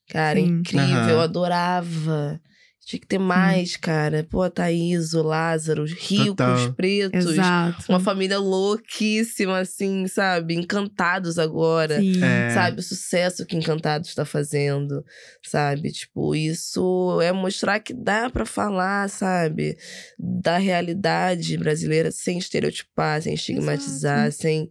[0.09, 0.47] Cara, Sim.
[0.47, 0.97] incrível.
[0.97, 1.11] Aham.
[1.11, 2.41] Eu adorava.
[2.91, 4.27] Tinha que ter mais, cara.
[4.29, 6.73] Pô, a Thaís, o Lázaro, os ricos, Total.
[6.73, 7.25] pretos.
[7.25, 7.85] Exato.
[7.89, 10.57] Uma família louquíssima, assim, sabe?
[10.57, 12.01] Encantados agora.
[12.05, 12.51] É.
[12.51, 15.05] Sabe, o sucesso que Encantados está fazendo,
[15.41, 15.93] sabe?
[15.93, 19.77] Tipo, isso é mostrar que dá pra falar, sabe?
[20.19, 24.69] Da realidade brasileira sem estereotipar, sem estigmatizar, sem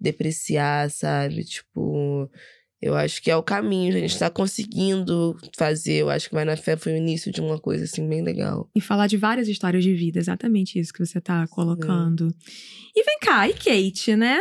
[0.00, 1.44] depreciar, sabe?
[1.44, 2.28] Tipo,
[2.80, 5.94] eu acho que é o caminho, a gente tá conseguindo fazer.
[5.94, 8.70] Eu acho que Vai na Fé foi o início de uma coisa, assim, bem legal.
[8.74, 12.34] E falar de várias histórias de vida, exatamente isso que você tá colocando.
[12.96, 14.38] E vem cá, e Kate, né?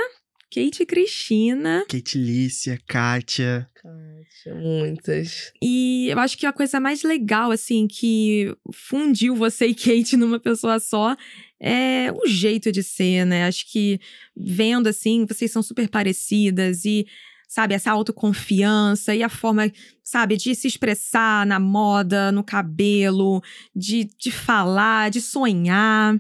[0.52, 1.86] Kate e Cristina.
[1.88, 3.70] Kate Lícia, Kátia.
[3.76, 5.52] Kátia, muitas.
[5.62, 10.40] E eu acho que a coisa mais legal, assim, que fundiu você e Kate numa
[10.40, 11.16] pessoa só
[11.62, 13.46] é o jeito de ser, né?
[13.46, 14.00] Acho que
[14.36, 17.06] vendo, assim, vocês são super parecidas e,
[17.50, 19.70] sabe, essa autoconfiança e a forma,
[20.04, 23.42] sabe, de se expressar na moda, no cabelo,
[23.76, 26.16] de, de falar, de sonhar.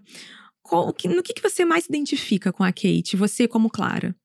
[0.63, 3.15] Qual- no que, que você mais identifica com a Kate?
[3.15, 4.15] Você como Clara?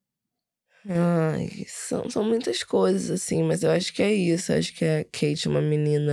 [0.86, 4.50] Ai, são, são muitas coisas, assim, mas eu acho que é isso.
[4.52, 6.12] Eu acho que a Kate é uma menina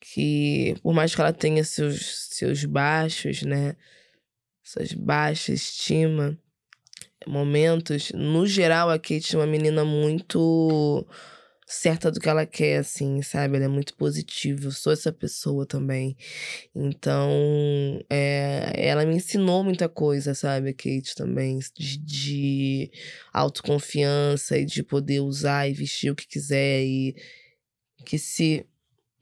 [0.00, 3.76] que, por mais que ela tenha seus, seus baixos, né?
[4.62, 6.38] Suas baixa estima,
[7.26, 11.06] momentos, no geral, a Kate é uma menina muito
[11.66, 13.56] certa do que ela quer, assim, sabe?
[13.56, 14.66] Ela é muito positiva.
[14.66, 16.16] Eu sou essa pessoa também.
[16.74, 17.30] Então,
[18.10, 20.70] é, ela me ensinou muita coisa, sabe?
[20.70, 22.90] A Kate também, de, de
[23.32, 27.14] autoconfiança e de poder usar e vestir o que quiser e
[28.04, 28.66] que se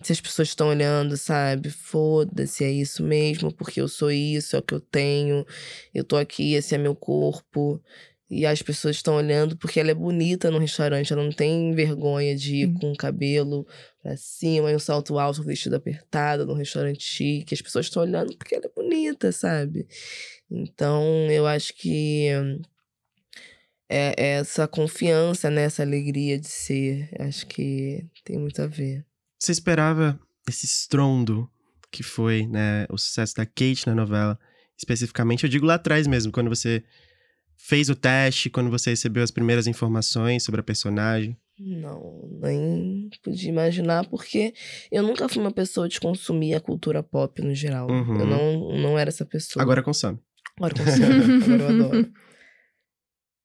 [0.07, 1.71] se as pessoas estão olhando, sabe?
[1.71, 5.47] Foda-se, é isso mesmo, porque eu sou isso, é o que eu tenho.
[5.95, 7.83] Eu tô aqui, esse é meu corpo.
[8.31, 12.35] E as pessoas estão olhando porque ela é bonita no restaurante, ela não tem vergonha
[12.35, 12.75] de ir Sim.
[12.75, 13.67] com o cabelo
[14.03, 17.53] pra cima e um salto alto, um vestido apertado num restaurante chique.
[17.53, 19.87] As pessoas estão olhando porque ela é bonita, sabe?
[20.51, 22.29] Então, eu acho que
[23.89, 25.65] é, é essa confiança, né?
[25.65, 29.05] Essa alegria de ser, acho que tem muito a ver.
[29.43, 30.17] Você esperava
[30.49, 31.51] esse estrondo
[31.91, 34.39] que foi, né, o sucesso da Kate na novela,
[34.79, 35.43] especificamente?
[35.43, 36.85] Eu digo lá atrás mesmo, quando você
[37.57, 41.37] fez o teste, quando você recebeu as primeiras informações sobre a personagem.
[41.59, 44.55] Não, nem podia imaginar, porque
[44.93, 47.91] eu nunca fui uma pessoa de consumir a cultura pop no geral.
[47.91, 48.21] Uhum.
[48.21, 49.61] Eu não, não era essa pessoa.
[49.61, 50.21] Agora consome.
[50.57, 51.05] Agora eu consumo,
[51.43, 52.13] agora eu adoro.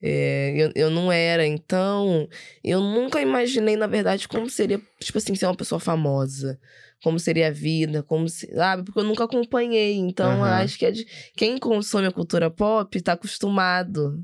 [0.01, 2.27] É, eu, eu não era, então
[2.63, 6.59] eu nunca imaginei, na verdade, como seria, tipo assim, ser uma pessoa famosa.
[7.03, 8.83] Como seria a vida, como se, sabe?
[8.83, 9.95] Porque eu nunca acompanhei.
[9.97, 10.63] Então, eu Aham.
[10.63, 11.05] acho que é de,
[11.35, 14.19] quem consome a cultura pop tá acostumado.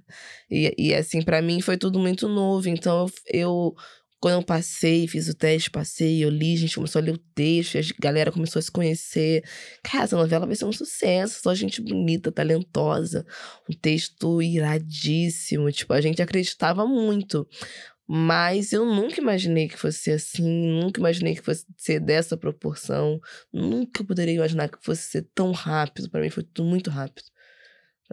[0.49, 2.67] E, e assim, pra mim foi tudo muito novo.
[2.67, 3.75] Então, eu, eu
[4.23, 7.17] quando eu passei, fiz o teste, passei, eu li, a gente começou a ler o
[7.17, 9.43] texto, a galera começou a se conhecer.
[9.83, 13.25] Cara, essa novela vai ser um sucesso, só gente bonita, talentosa,
[13.69, 15.69] um texto iradíssimo.
[15.73, 17.45] Tipo, a gente acreditava muito.
[18.07, 23.19] Mas eu nunca imaginei que fosse assim, nunca imaginei que fosse ser dessa proporção,
[23.51, 26.09] nunca poderia imaginar que fosse ser tão rápido.
[26.09, 27.32] Pra mim foi tudo muito rápido.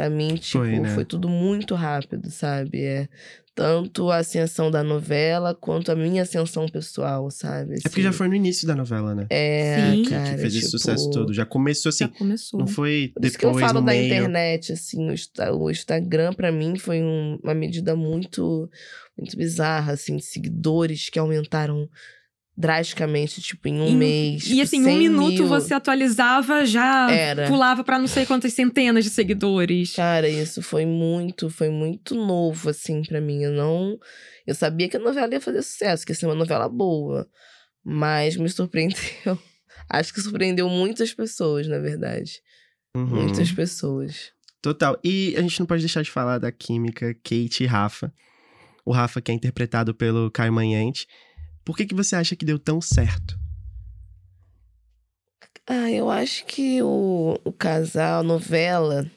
[0.00, 1.04] Pra mim, tipo, Foi, foi, né?
[1.04, 2.80] tudo muito rápido, sabe?
[2.82, 3.06] É
[3.54, 7.74] tanto a ascensão da novela quanto a minha ascensão pessoal, sabe?
[7.74, 9.26] É porque já Assim, foi no início da novela, né?
[9.28, 10.02] É, Sim.
[10.04, 11.34] Que- cara, que fez esse tipo, sucesso todo.
[11.34, 12.04] Já começou assim.
[12.04, 12.60] Já começou.
[12.60, 14.06] Não foi Por isso que eu depois falo da meio.
[14.06, 18.70] internet, assim, o, Insta- o Instagram pra mim foi um- uma medida muito,
[19.18, 21.86] muito bizarra, assim, de seguidores que aumentaram
[22.56, 24.46] drasticamente, tipo, em um Em- mês.
[24.46, 25.46] E assim, tipo, um 100 minuto mil.
[25.48, 27.46] você atualizava, já Era.
[27.46, 29.94] pulava pra não sei quantas centenas de seguidores.
[29.94, 33.42] Cara, isso foi muito, foi muito novo, assim, pra mim.
[33.42, 33.98] Eu não.
[34.46, 37.26] Eu sabia que a novela ia fazer sucesso, que ia ser uma novela boa.
[37.84, 38.96] Mas me surpreendeu.
[39.88, 42.32] Acho que surpreendeu muitas pessoas, na verdade.
[42.96, 43.06] Uhum.
[43.06, 44.32] Muitas pessoas.
[44.60, 44.98] Total.
[45.02, 48.12] E a gente não pode deixar de falar da química Kate e Rafa.
[48.84, 51.06] O Rafa que é interpretado pelo Caio Manhante.
[51.64, 53.38] Por que, que você acha que deu tão certo?
[55.66, 59.09] Ah, eu acho que o, o casal, a novela,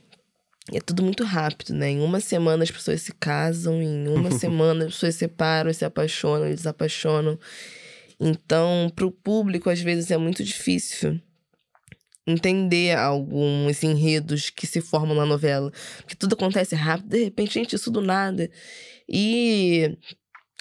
[0.71, 1.89] é tudo muito rápido, né?
[1.89, 5.83] Em uma semana as pessoas se casam, em uma semana as pessoas se separam, se
[5.83, 7.39] apaixonam e desapaixonam.
[8.19, 11.19] Então, pro público, às vezes é muito difícil
[12.25, 15.71] entender alguns enredos que se formam na novela.
[15.97, 18.49] Porque tudo acontece rápido, de repente, gente, isso do nada.
[19.07, 19.97] E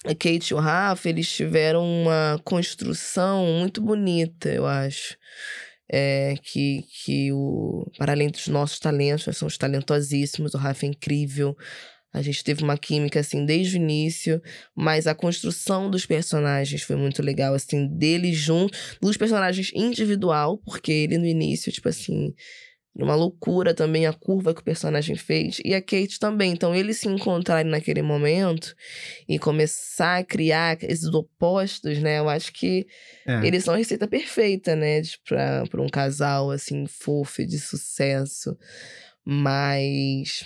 [0.05, 5.17] a Kate e o Rafa, eles tiveram uma construção muito bonita, eu acho.
[5.95, 10.89] É, que, que o, para além dos nossos talentos, nós somos talentosíssimos, o Rafa é
[10.89, 11.57] incrível.
[12.13, 14.41] A gente teve uma química, assim, desde o início,
[14.75, 20.93] mas a construção dos personagens foi muito legal, assim, deles juntos, dos personagens individual, porque
[20.93, 22.35] ele no início, tipo assim,
[22.95, 26.53] uma loucura também a curva que o personagem fez, e a Kate também.
[26.53, 28.75] Então, eles se encontrarem naquele momento
[29.29, 32.19] e começar a criar esses opostos, né?
[32.19, 32.87] Eu acho que
[33.27, 33.47] É.
[33.47, 35.01] eles são a receita perfeita, né?
[35.25, 38.57] pra um casal, assim, fofo de sucesso.
[39.25, 40.45] Mas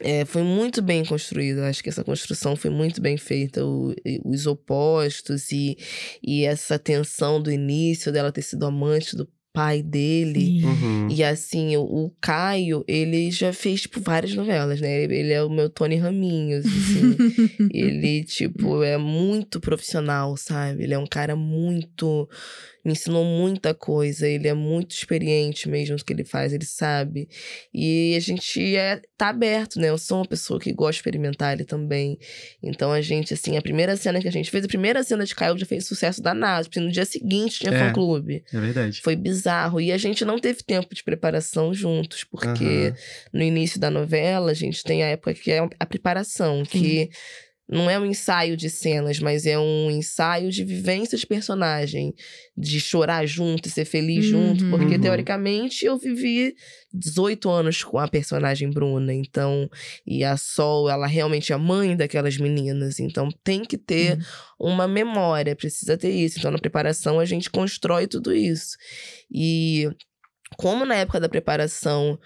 [0.00, 1.58] é, foi muito bem construído.
[1.58, 3.64] Eu acho que essa construção foi muito bem feita.
[3.64, 5.76] O- os opostos e,
[6.22, 10.64] e essa tensão do início dela ter sido amante do pai dele.
[10.64, 11.08] Uhum.
[11.10, 15.02] E assim, o, o Caio, ele já fez, tipo, várias novelas, né?
[15.02, 17.16] Ele, ele é o meu Tony Raminhos, assim.
[17.72, 20.84] ele, tipo, é muito profissional, sabe?
[20.84, 22.28] Ele é um cara muito.
[22.84, 24.28] Me ensinou muita coisa.
[24.28, 27.28] Ele é muito experiente mesmo no que ele faz, ele sabe.
[27.72, 29.88] E a gente é, tá aberto, né?
[29.90, 32.18] Eu sou uma pessoa que gosta de experimentar ele também.
[32.62, 35.34] Então a gente, assim, a primeira cena que a gente fez, a primeira cena de
[35.34, 36.66] Caio já fez sucesso danado.
[36.68, 37.78] Porque no dia seguinte tinha É.
[37.78, 38.44] fã-clube.
[38.52, 39.00] É verdade.
[39.00, 39.80] Foi bizarro.
[39.80, 42.94] E a gente não teve tempo de preparação juntos, porque Aham.
[43.32, 47.10] no início da novela a gente tem a época que é a preparação, que
[47.72, 52.14] não é um ensaio de cenas, mas é um ensaio de vivência de personagem,
[52.56, 54.70] de chorar junto e ser feliz junto, Uhum.
[54.70, 55.00] porque Uhum.
[55.00, 56.54] teoricamente eu vivi
[56.92, 59.68] 18 anos com a personagem Bruna, então,
[60.06, 64.18] e a Sol, ela realmente é a mãe daquelas meninas, então tem que ter
[64.60, 66.38] uma memória, precisa ter isso.
[66.38, 68.76] Então, na preparação, a gente constrói tudo isso.
[69.30, 69.88] E
[70.58, 72.18] como na época da preparação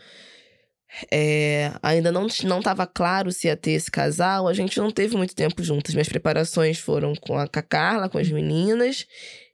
[1.12, 5.16] é, ainda não não estava claro se ia ter esse casal, a gente não teve
[5.16, 5.94] muito tempo juntas.
[5.94, 9.06] Minhas preparações foram com a com a Carla, com as meninas.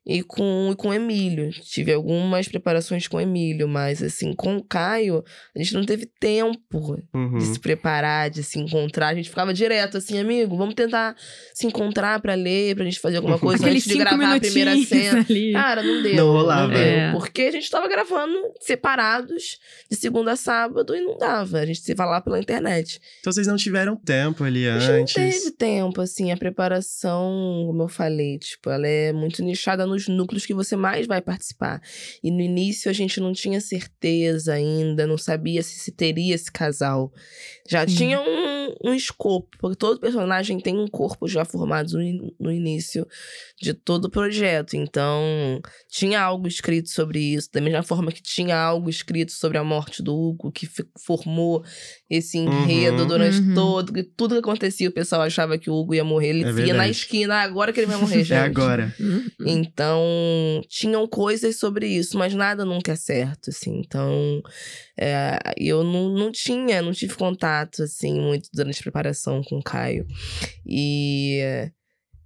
[0.05, 1.51] E com, e com o Emílio.
[1.51, 5.23] Tive algumas preparações com o Emílio, mas assim, com o Caio,
[5.55, 7.39] a gente não teve tempo Uhum.
[7.39, 9.09] de se preparar, de se encontrar.
[9.09, 11.15] A gente ficava direto assim, amigo, vamos tentar
[11.55, 14.77] se encontrar pra ler, pra gente fazer alguma coisa Aqueles antes de gravar a primeira
[14.85, 15.21] cena.
[15.29, 15.53] ali.
[15.53, 16.15] Cara, não deu.
[16.17, 16.73] Não rolava.
[16.73, 17.13] deu, É.
[17.13, 19.59] Porque a gente tava gravando separados
[19.91, 21.59] de segunda a sábado e não dava.
[21.59, 23.01] A gente se falar pela internet.
[23.21, 25.15] Então vocês não tiveram tempo ali A gente não antes.
[25.15, 30.45] teve tempo, assim, a preparação, como eu falei, tipo, ela é muito nichada nos núcleos
[30.47, 31.81] que você mais vai participar.
[32.23, 36.51] E no início a gente não tinha certeza ainda, não sabia se, se teria esse
[36.51, 37.13] casal.
[37.69, 37.95] Já Sim.
[37.97, 43.07] tinha um, um escopo, porque todo personagem tem um corpo já formado no, no início
[43.61, 44.75] de todo o projeto.
[44.75, 49.65] Então, tinha algo escrito sobre isso, da mesma forma que tinha algo escrito sobre a
[49.65, 50.67] morte do Hugo, que
[51.05, 51.63] formou
[52.09, 53.07] esse enredo Uhum.
[53.09, 53.55] durante Uhum.
[53.55, 53.93] todo.
[53.93, 56.29] que Tudo que acontecia, o pessoal achava que o Hugo ia morrer.
[56.29, 58.33] Ele É via na esquina, "Ah, agora que ele vai morrer, gente.
[58.33, 58.95] É agora.
[59.01, 59.25] Uhum.
[59.83, 63.83] Então, tinham coisas sobre isso, mas nada nunca é certo, assim.
[63.85, 64.41] Então,
[64.97, 69.63] é, eu não, não tinha, não tive contato, assim, muito durante a preparação com o
[69.63, 70.07] Caio.
[70.65, 71.41] E,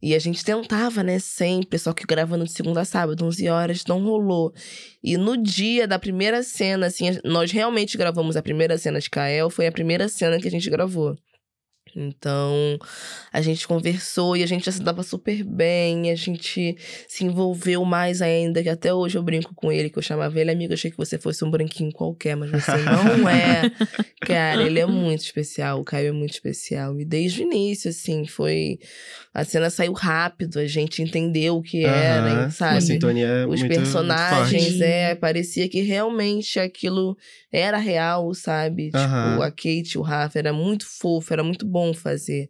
[0.02, 3.84] e a gente tentava, né, sempre, só que gravando de segunda a sábado, 11 horas,
[3.88, 4.52] não rolou.
[5.02, 9.48] E no dia da primeira cena, assim, nós realmente gravamos a primeira cena de Kael,
[9.48, 11.16] foi a primeira cena que a gente gravou.
[11.96, 12.78] Então,
[13.32, 16.76] a gente conversou e a gente já se dava super bem, a gente
[17.08, 20.50] se envolveu mais ainda, que até hoje eu brinco com ele, que eu chamava ele
[20.50, 23.70] amigo, achei que você fosse um branquinho qualquer, mas você não é.
[24.24, 26.98] Cara, ele é muito especial, o Caio é muito especial.
[27.00, 28.78] E desde o início, assim, foi.
[29.32, 32.80] A cena saiu rápido, a gente entendeu o que era, Aham, hein, Uma sabe?
[32.82, 37.16] sintonia Os muito personagens, é, parecia que realmente aquilo
[37.52, 38.90] era real, sabe?
[38.94, 39.30] Aham.
[39.30, 42.48] Tipo, a Kate, o Rafa, era muito fofo, era muito bom fazer.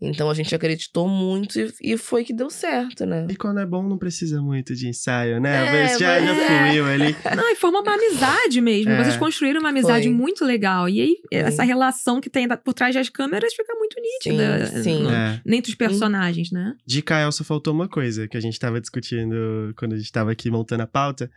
[0.00, 3.26] Então a gente acreditou muito e, e foi que deu certo, né?
[3.28, 5.66] E quando é bom, não precisa muito de ensaio, né?
[5.66, 6.66] É, Mas já, já é.
[6.68, 7.16] fluiu ali.
[7.36, 8.92] Não, e formou uma amizade mesmo.
[8.92, 9.02] É.
[9.02, 10.12] Vocês construíram uma amizade Foi.
[10.16, 10.88] muito legal.
[10.88, 11.38] E aí, Foi.
[11.40, 14.66] essa relação que tem por trás das câmeras fica muito nítida.
[14.66, 15.02] Sim, sim.
[15.02, 15.40] no- É.
[15.46, 16.74] Entre os personagens, né?
[16.86, 20.30] De Kael só faltou uma coisa que a gente tava discutindo quando a gente tava
[20.30, 21.28] aqui montando a pauta.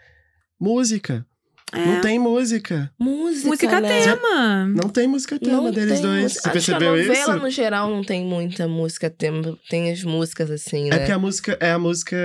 [0.59, 1.25] Música.
[1.73, 1.85] É.
[1.85, 2.91] Não tem música.
[2.99, 4.03] Música, Música né?
[4.03, 4.65] tema.
[4.67, 6.23] Não tem música tema Não deles tem dois.
[6.23, 6.41] música.
[6.41, 7.43] Você Acho que percebeu a novela, isso?
[7.43, 9.57] no geral, não tem muita música tema.
[9.69, 10.95] Tem as músicas, assim, né?
[10.95, 12.17] É porque a música é a música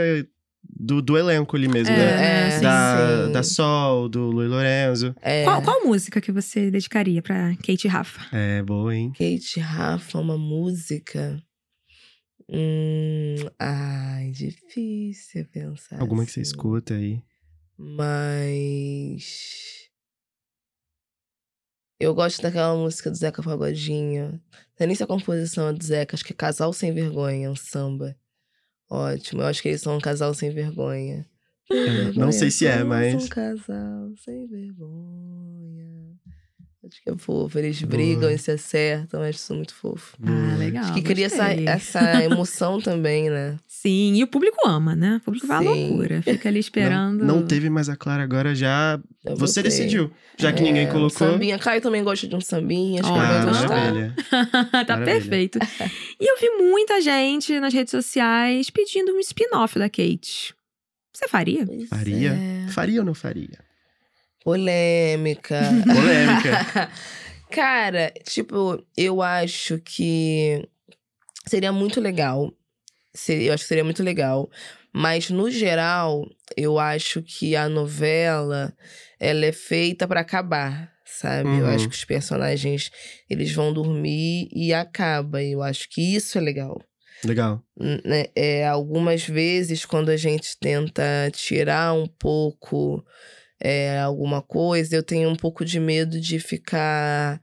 [0.68, 2.46] do, do elenco ali mesmo, É, né?
[2.48, 3.32] É, sim, Da, sim.
[3.32, 5.14] da Sol, do Luiz Lorenzo.
[5.22, 8.20] É, Qual, qual música que você dedicaria pra Kate e Rafa?
[8.36, 9.12] É, boa, hein?
[9.12, 11.40] Kate Rafa, uma música.
[12.48, 16.00] Hum, ai, difícil pensar.
[16.00, 16.50] Alguma que você assim.
[16.50, 17.20] escuta aí.
[17.78, 19.66] Mas.
[21.98, 24.32] Eu gosto daquela música do Zeca Pagodinho.
[24.32, 24.40] Não
[24.76, 27.56] sei nem se a composição é do Zeca, acho que é Casal Sem Vergonha, um
[27.56, 28.14] samba.
[28.88, 31.26] Ótimo, eu acho que eles são um casal sem vergonha.
[31.68, 36.14] É, não sei se é, mas- Um casal sem vergonha.
[36.88, 37.58] Acho que é fofo.
[37.58, 40.16] Eles brigam e se acertam, acho isso muito fofo.
[40.22, 40.84] Ah, legal.
[40.84, 43.56] Acho que cria essa, essa emoção também, né?
[43.66, 45.16] Sim, e o público ama, né?
[45.16, 46.22] O público vai à loucura.
[46.22, 47.24] Fica ali esperando.
[47.24, 49.00] Não, não teve mais a Clara agora já.
[49.24, 50.10] Eu Você decidiu.
[50.38, 51.10] Já que É, ninguém um colocou.
[51.10, 51.58] sambinha.
[51.58, 53.68] Caio também gosta de um sambinha, acho que Ó, ele vai Ah, gostar.
[53.68, 54.14] maravilha.
[54.86, 55.04] tá Maravilha.
[55.04, 55.58] perfeito.
[56.20, 60.54] E eu vi muita gente nas redes sociais pedindo um spin-off da Kate.
[61.12, 61.64] Você faria?
[61.66, 62.32] Pois Faria?
[62.32, 62.68] é.
[62.70, 63.58] Faria ou não faria?
[64.46, 65.60] Polêmica.
[65.92, 66.90] Polêmica.
[67.50, 70.68] Cara, tipo, eu acho que
[71.48, 72.52] seria muito legal.
[73.28, 74.48] Eu acho que seria muito legal.
[74.92, 76.24] Mas, no geral,
[76.56, 78.72] eu acho que a novela,
[79.18, 81.48] ela é feita pra acabar, sabe?
[81.48, 81.74] Eu Uhum.
[81.74, 82.90] acho que os personagens,
[83.28, 85.42] eles vão dormir e acaba.
[85.42, 86.80] Eu acho que isso é legal.
[87.24, 87.60] Legal.
[87.76, 93.04] Né, é, algumas vezes, quando a gente tenta tirar um pouco
[93.60, 97.40] é, alguma coisa, eu tenho um pouco de medo de ficar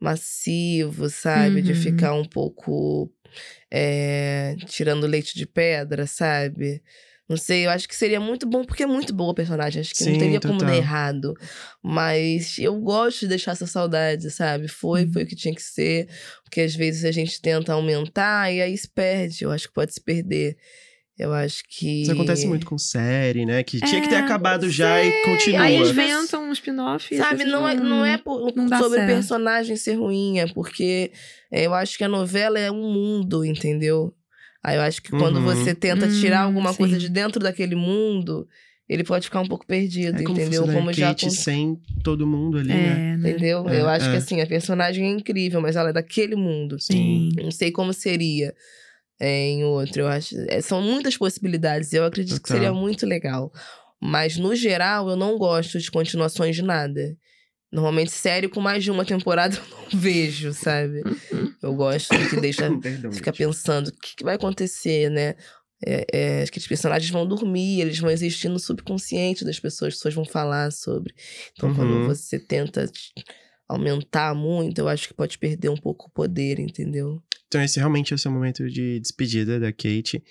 [0.00, 1.62] massivo, sabe?
[1.62, 1.80] De Uhum.
[1.80, 3.10] ficar um pouco
[3.72, 6.82] é, tirando leite de pedra, sabe?
[7.28, 9.80] Não sei, eu acho que seria muito bom, porque é muito boa a personagem.
[9.80, 10.68] Acho que não Sim, teria como total.
[10.68, 11.34] dar errado.
[11.82, 14.68] Mas eu gosto de deixar essa saudade, sabe?
[14.68, 15.12] Foi, Uhum.
[15.12, 16.08] foi o que tinha que ser.
[16.44, 19.42] Porque às vezes a gente tenta aumentar e aí se perde.
[19.42, 20.56] Eu acho que pode se perder.
[21.18, 22.02] Eu acho que.
[22.02, 23.62] Isso acontece muito com série, né?
[23.62, 25.62] Que tinha que ter É, acabado já e continua.
[25.62, 27.14] Aí Às inventam um spin-off.
[27.14, 29.14] e Sabe, depois não é, não é por- não sobre o certo.
[29.14, 31.10] personagem ser ruim, é porque
[31.50, 34.14] é, eu acho que a novela é um mundo, entendeu?
[34.62, 35.42] Aí eu acho que quando Uhum.
[35.42, 37.00] você tenta Hum, tirar alguma coisa sim.
[37.00, 38.46] de dentro daquele mundo,
[38.88, 40.66] ele pode ficar um pouco perdido, É como entendeu?
[40.66, 43.12] né, Como já Kate sem todo mundo ali, né?
[43.14, 43.30] É, né?
[43.30, 43.68] Entendeu?
[43.70, 44.18] É, eu acho que é.
[44.18, 46.78] assim, a personagem é incrível, mas ela é daquele mundo.
[46.78, 47.30] Sim.
[47.36, 48.52] Não sei como seria.
[49.20, 50.02] É, em outro.
[50.02, 50.34] Eu acho.
[50.48, 51.92] é, são muitas possibilidades.
[51.92, 53.52] Eu acredito que seria muito legal.
[54.00, 57.16] Mas, no geral, eu não gosto de continuações de nada.
[57.72, 59.62] Normalmente, série com mais de uma temporada eu
[59.92, 61.02] não vejo, sabe?
[61.62, 62.70] Eu gosto que deixa.
[62.78, 63.10] Perdão.
[63.12, 65.34] Fica pensando o que, que vai acontecer, né?
[65.84, 69.92] É, é, acho que os personagens vão dormir, eles vão existir no subconsciente das pessoas,
[69.92, 71.12] as pessoas vão falar sobre.
[71.52, 71.74] Então, Uhum.
[71.74, 72.90] quando você tenta
[73.68, 77.22] aumentar muito, eu acho que pode perder um pouco o poder, entendeu?
[77.48, 80.22] Então esse realmente é o seu momento de despedida da Kate.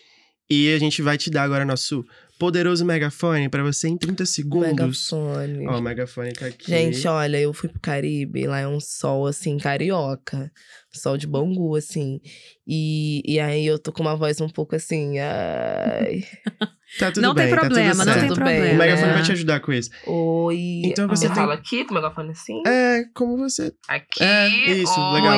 [0.49, 2.05] E a gente vai te dar agora nosso
[2.37, 5.11] poderoso megafone pra você em 30 segundos.
[5.11, 5.67] Megafone.
[5.67, 6.69] Ó, o megafone tá aqui.
[6.69, 10.51] Gente, olha, eu fui pro Caribe, lá é um sol, assim, carioca.
[10.91, 12.21] Sol de Bangu, assim.
[12.65, 16.23] E, e aí eu tô com uma voz um pouco assim, ai...
[16.97, 18.73] tá tudo não bem, tem tá problema, tudo não tem problema.
[18.73, 19.13] O megafone né?
[19.13, 19.89] vai te ajudar com isso.
[20.07, 20.83] Oi...
[20.85, 22.63] Então você tem- falo aqui com o megafone assim?
[22.65, 23.73] É, como você.
[23.89, 24.23] Aqui.
[24.23, 25.37] É, isso, Oi, legal.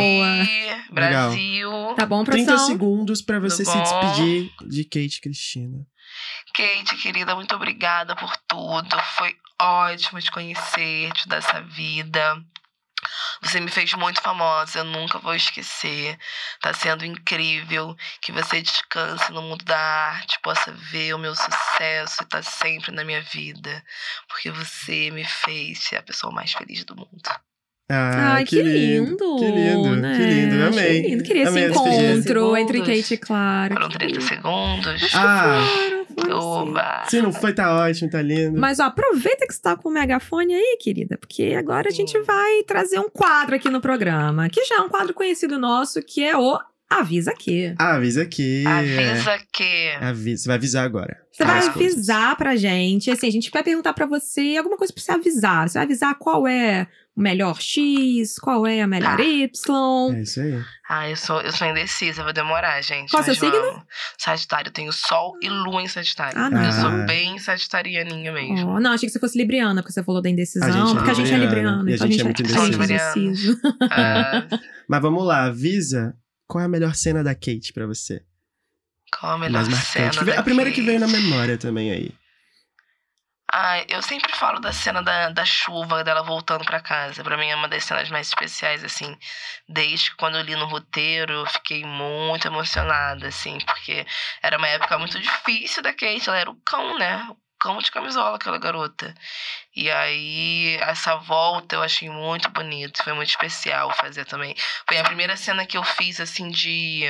[0.93, 1.70] Brasil.
[1.95, 2.68] Tá bom, 30 produção?
[2.68, 4.00] segundos pra você Tudo se bom?
[4.00, 5.88] despedir de Kate Cristina.
[6.53, 8.97] Kate, querida, muito obrigada por tudo.
[9.18, 12.43] Foi ótimo te conhecer, te dar essa vida.
[13.41, 16.18] Você me fez muito famosa, eu nunca vou esquecer.
[16.61, 22.24] Tá sendo incrível que você descanse no mundo da arte, possa ver o meu sucesso
[22.24, 23.84] e tá sempre na minha vida.
[24.28, 27.30] Porque você me fez ser a pessoa mais feliz do mundo.
[27.89, 29.38] Ah, Ai, que lindo!
[29.38, 30.18] Que lindo, né?
[30.18, 31.01] que lindo, amei.
[31.03, 31.24] lindo.
[31.24, 32.80] Queria Amei esse encontro entre.
[32.80, 33.74] Kate e Clara.
[33.76, 35.15] Foram 30 segundos.
[35.15, 35.59] Ah,
[36.20, 36.72] Foram, foram sim.
[36.72, 37.03] Oba!
[37.09, 38.59] se não foi, tá ótimo, tá lindo.
[38.59, 42.18] Mas ó, aproveita que você tá com o megafone aí, querida, porque agora a gente
[42.18, 42.24] Hum.
[42.24, 46.24] vai trazer um quadro aqui no programa, que já é um quadro conhecido nosso, que
[46.24, 46.59] é o
[46.90, 47.74] Avisa Aqui.
[47.78, 48.64] Avisa aqui.
[48.66, 49.90] Avisa que.
[50.00, 51.18] Avisa, você vai avisar agora.
[51.32, 51.94] Você vai coisas.
[51.96, 55.68] avisar pra gente, assim, a gente vai perguntar pra você alguma coisa pra você avisar.
[55.70, 59.24] Você vai avisar qual é o melhor X, qual é a melhor Tá.
[59.24, 60.16] Y.
[60.16, 60.60] É isso aí.
[60.90, 63.12] Ah, eu sou, eu sou indecisa, vou demorar, gente.
[63.12, 63.84] Qual mas seu signo?
[64.18, 66.40] Sagitário, eu tenho Sol e Lua em Sagitário.
[66.40, 66.64] Ah, não.
[66.64, 67.06] Eu sou Ah.
[67.06, 68.70] bem sagitarianinha mesmo.
[68.70, 70.88] Ó, não, achei que você fosse libriana, porque você falou da indecisão.
[70.88, 73.60] A é porque a gente é libriana, e a então gente é muito indeciso.
[73.92, 74.48] Ah,
[74.88, 76.16] Mas vamos lá, avisa
[76.48, 78.24] qual é a melhor cena da Kate pra você.
[79.20, 80.24] qual a melhor Mais marcante.
[80.24, 81.18] Veio- a primeira que veio na Kate?
[81.22, 82.12] memória também aí.
[83.50, 87.24] Ah, eu sempre falo da cena da, da chuva, dela voltando pra casa.
[87.24, 89.18] Pra mim é uma das cenas mais especiais, assim.
[89.70, 94.06] Desde que quando eu li no roteiro, eu fiquei muito emocionada, assim, porque
[94.43, 96.28] era uma época muito difícil da Kate.
[96.28, 97.26] Ela era o cão, né?
[97.30, 97.38] O
[97.68, 99.13] cão de camisola, aquela garota.
[99.76, 103.03] E aí, essa volta eu achei muito bonito.
[103.03, 104.55] Foi muito especial fazer também.
[104.88, 107.03] Foi a primeira cena que eu fiz, assim, de.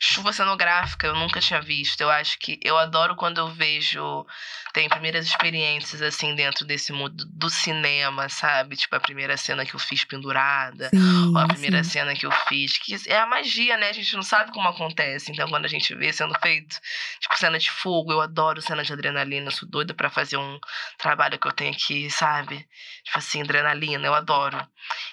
[0.00, 2.00] Chuva cenográfica, eu nunca tinha visto.
[2.00, 4.26] Eu acho que eu adoro quando eu vejo
[4.72, 8.76] tem primeiras experiências assim dentro desse mundo do cinema, sabe?
[8.76, 11.90] Tipo a primeira cena que eu fiz pendurada, Sim, ou a primeira sim.
[11.90, 13.90] cena que eu fiz, que é a magia, né?
[13.90, 15.30] A gente não sabe como acontece.
[15.30, 16.76] Então quando a gente vê sendo feito,
[17.20, 20.58] tipo cena de fogo, eu adoro cena de adrenalina, eu sou doida pra fazer um
[20.98, 22.66] trabalho que eu tenho aqui, sabe?
[23.04, 24.58] Tipo assim, adrenalina, eu adoro.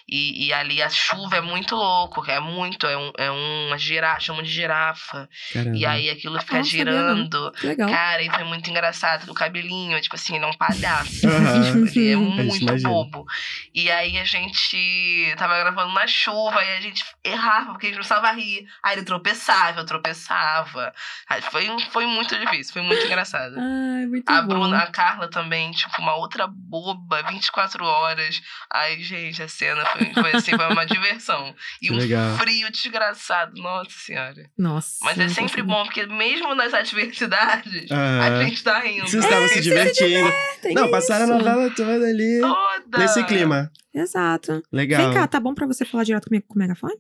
[0.08, 4.20] E, e ali a chuva é muito louco, é muito, é, um, é uma girafa,
[4.20, 5.30] chamam de girafa.
[5.54, 5.78] Caramba.
[5.78, 6.92] E aí aquilo fica sabia, não.
[6.92, 7.54] girando.
[7.64, 7.90] Legal.
[7.90, 9.30] Cara, e foi muito engraçado.
[9.30, 11.28] O cabelinho, tipo assim, ele é um palhaço.
[11.28, 11.88] Aham.
[11.96, 13.26] Ele é A muito bobo.
[13.74, 17.98] E aí a gente tava gravando na chuva e a gente errava, porque a gente
[18.00, 18.68] não precisava rir.
[18.84, 20.94] Aí ele tropeçava, eu tropeçava.
[21.28, 23.56] Aí foi, foi muito difícil, foi muito engraçado.
[23.58, 24.48] Ai, muito A bom.
[24.50, 28.42] Bruna, a Carla também, tipo, uma outra boba, 24 horas.
[28.72, 31.56] Ai, gente, a cena foi, foi assim, foi uma diversão.
[31.82, 32.38] E Que um legal.
[32.38, 34.50] frio desgraçado, nossa senhora.
[34.58, 34.98] Nossa.
[35.04, 37.96] Mas é não sempre bom, porque mesmo nas adversidades, a
[38.28, 38.44] Aham.
[38.46, 39.08] gente tá rindo.
[39.08, 40.32] Vocês estavam se divertindo.
[40.62, 41.46] Tem Não, passaram a isso.
[41.46, 42.40] novela toda ali.
[42.42, 42.98] Toda.
[42.98, 43.72] Nesse clima.
[43.94, 44.62] Exato.
[44.72, 45.02] Legal.
[45.06, 46.96] Vem cá, tá bom pra você falar direto comigo com o megafone?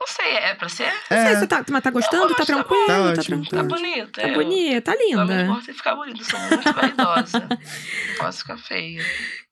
[0.00, 0.86] Não sei, é pra ser?
[0.86, 2.28] Não sei, É, você tá, mas tá gostando?
[2.28, 2.86] Tá tá tranquilo?
[2.86, 3.44] Tá Tá ótimo.
[3.44, 3.68] Tá tranquilo?
[3.68, 4.22] bonita.
[4.22, 5.42] Tá eu- bonita, tá linda.
[5.42, 7.48] importa ficar bonita, sou muito vaidosa.
[8.18, 9.04] Posso ficar feia.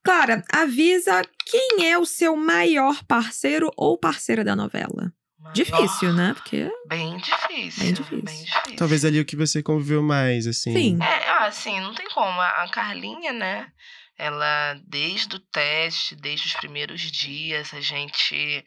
[0.03, 5.13] Clara, avisa quem é o seu maior parceiro ou parceira da novela.
[5.53, 6.35] Difícil, né?
[6.35, 6.71] Porque.
[6.89, 7.85] Bem difícil.
[7.85, 8.23] Bem difícil.
[8.23, 8.77] Bem difícil.
[8.77, 10.73] talvez ali o que você conviveu mais, assim.
[10.73, 10.99] Sim.
[11.03, 12.41] É, ah, assim, não tem como.
[12.41, 13.71] A Carlinha, né?
[14.17, 18.65] Ela, desde o teste, desde os primeiros dias, a gente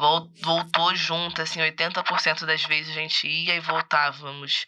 [0.00, 4.64] voltou juntas, assim, 80% das vezes a gente ia e voltávamos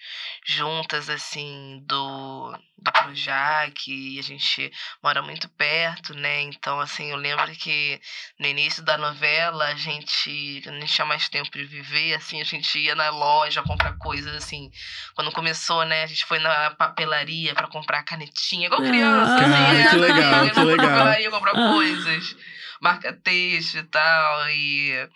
[0.47, 4.71] juntas, assim, do, do Projac, e a gente
[5.03, 6.43] mora muito perto, né?
[6.43, 8.01] Então, assim, eu lembro que
[8.39, 12.41] no início da novela, a gente, quando a gente tinha mais tempo de viver, assim,
[12.41, 14.71] a gente ia na loja comprar coisas, assim,
[15.15, 19.51] quando começou, né, a gente foi na papelaria pra comprar canetinha, igual Ah, criança, assim,
[19.53, 19.89] Cara, né?
[19.91, 20.89] que legal, Ia que legal.
[20.91, 22.37] papelaria comprar coisas,
[22.83, 25.09] marca texto e tal, e...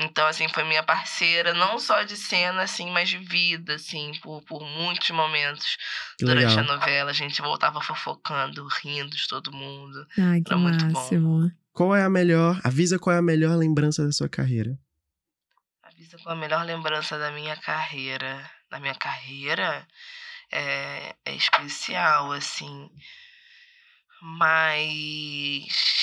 [0.00, 4.40] Então, assim, foi minha parceira, não só de cena, assim, mas de vida, assim, por,
[4.42, 5.76] por muitos momentos.
[6.16, 6.72] Que Durante legal.
[6.72, 10.06] a novela, a gente voltava fofocando, rindo de todo mundo.
[10.16, 11.50] Ai, que Era muito bom.
[11.72, 14.78] Qual é a melhor, avisa qual é a melhor lembrança da sua carreira.
[15.82, 18.48] Avisa com a melhor lembrança da minha carreira.
[18.70, 19.84] Da minha carreira
[20.52, 22.88] é, é especial, assim.
[24.22, 25.97] Mas.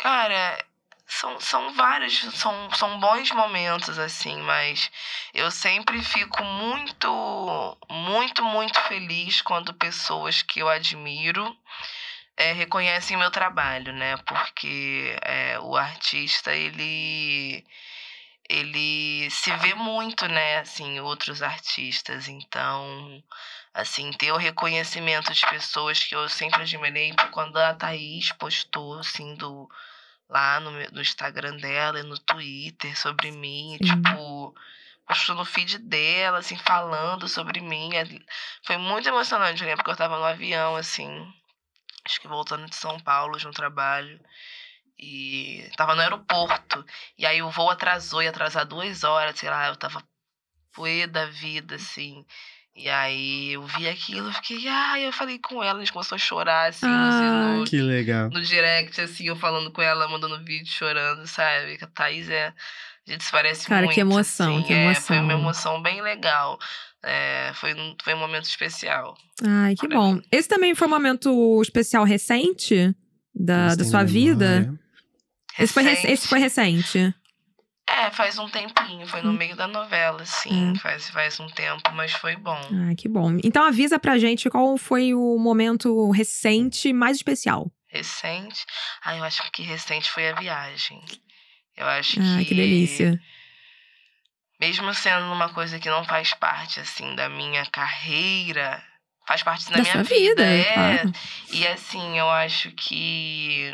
[0.00, 0.58] Cara,
[1.06, 4.90] são, são vários, são, são bons momentos, assim, mas
[5.34, 11.54] eu sempre fico muito, muito, muito feliz quando pessoas que eu admiro
[12.34, 14.16] é, reconhecem meu trabalho, né?
[14.18, 17.62] Porque é, o artista, ele
[18.50, 22.26] ele se vê muito, né, assim, outros artistas.
[22.26, 23.22] Então,
[23.72, 29.36] assim, ter o reconhecimento de pessoas que eu sempre admirei, quando a Thaís postou, assim,
[29.36, 29.70] do,
[30.28, 34.02] lá no, no Instagram dela e no Twitter sobre mim, Sim.
[34.02, 34.52] tipo,
[35.06, 37.96] postou no feed dela, assim, falando sobre mim.
[37.96, 38.26] ali-
[38.64, 41.08] Foi muito emocionante, eu lembro que eu tava no avião, assim,
[42.04, 44.20] acho que voltando de São Paulo de um trabalho.
[44.98, 46.84] E tava no aeroporto.
[47.18, 50.02] E aí o voo atrasou, ia atrasar duas horas, sei lá, eu tava
[50.72, 52.24] poê da vida, assim.
[52.74, 56.14] E aí eu vi aquilo, eu fiquei, ai, eu falei com ela, a gente começou
[56.14, 57.58] a chorar, assim, Ai.
[57.58, 58.30] no, Que legal.
[58.30, 61.76] no direct, assim, eu falando com ela, mandando vídeo chorando, sabe?
[61.76, 62.54] Que a Thaís é.
[63.08, 63.94] A gente se parece Cara, muito.
[63.94, 65.72] que emoção, assim, que é, foi uma emoção.
[65.74, 66.58] emoção bem legal.
[67.02, 69.16] É, foi, um- foi um momento especial.
[69.42, 70.14] Ai, que bom.
[70.14, 70.22] mim.
[70.30, 72.94] Esse também foi um momento especial recente
[73.44, 74.60] da, da sua vida?
[74.60, 74.80] memória?
[75.58, 77.14] Esse foi, esse foi recente.
[77.88, 80.70] É, faz um tempinho, foi no meio da novela, sim.
[80.70, 80.76] Hum.
[80.76, 82.60] Faz, faz um tempo, mas foi bom.
[82.86, 83.36] Ai, que bom.
[83.42, 87.70] Então avisa pra gente qual foi o momento recente mais especial.
[87.88, 88.64] Recente.
[89.04, 91.02] Ah, eu acho que recente foi a viagem.
[91.76, 92.50] Eu acho Ai, que.
[92.50, 93.20] que delícia.
[94.60, 98.80] Mesmo sendo uma coisa que não faz parte, assim, da minha carreira,
[99.30, 100.74] faz parte da, Da minha sua vida, é.
[100.74, 101.12] claro.
[101.52, 103.72] E assim, eu acho que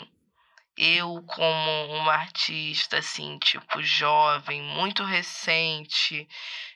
[0.76, 6.28] eu, como uma artista, assim, tipo, jovem, muito recente,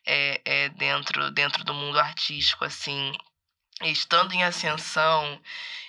[0.07, 3.13] é, é, dentro, dentro do mundo artístico, assim,
[3.83, 5.41] estando em ascensão,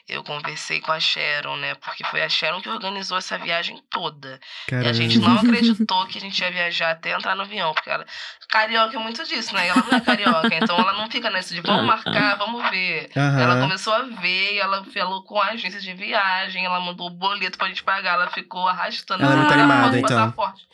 [0.08, 1.76] eu conversei com a Sharon, né?
[1.76, 4.40] Porque foi a Sharon que organizou essa viagem toda.
[4.70, 4.94] E a Caramba.
[4.94, 8.06] gente não acreditou que a gente ia viajar até entrar no avião, porque ela.
[8.50, 9.68] Carioca é muito disso, né?
[9.68, 13.10] Ela não é carioca, então ela não fica nesse de vamos marcar, vamos ver.
[13.16, 13.62] Ela Aham.
[13.62, 17.70] começou a ver, ela falou com a agência de viagem, ela mandou o boleto pra
[17.70, 19.24] gente pagar, ela ficou arrastando.
[19.24, 20.68] Ela é "Ah, muito manda animada, então." Passaporte.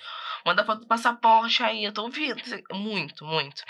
[0.43, 2.41] Manda foto do passaporte aí, eu tô ouvindo.
[2.73, 3.61] Muito, muito.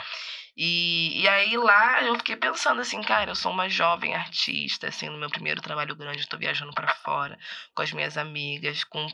[0.60, 5.08] E, e aí lá eu fiquei pensando assim, cara, eu sou uma jovem artista, assim,
[5.08, 7.38] no meu primeiro trabalho grande, eu tô viajando pra fora
[7.76, 9.08] com as minhas amigas, com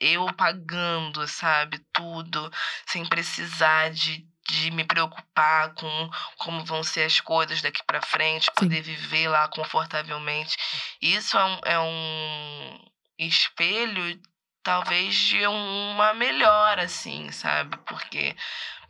[0.00, 2.50] eu pagando, sabe, tudo,
[2.84, 8.50] sem precisar de, de me preocupar com como vão ser as coisas daqui pra frente,
[8.56, 10.56] poder viver lá confortavelmente.
[11.00, 12.84] Isso é um, é um
[13.18, 14.20] espelho,
[14.64, 17.76] talvez, de uma melhora, assim, sabe?
[17.86, 18.36] Porque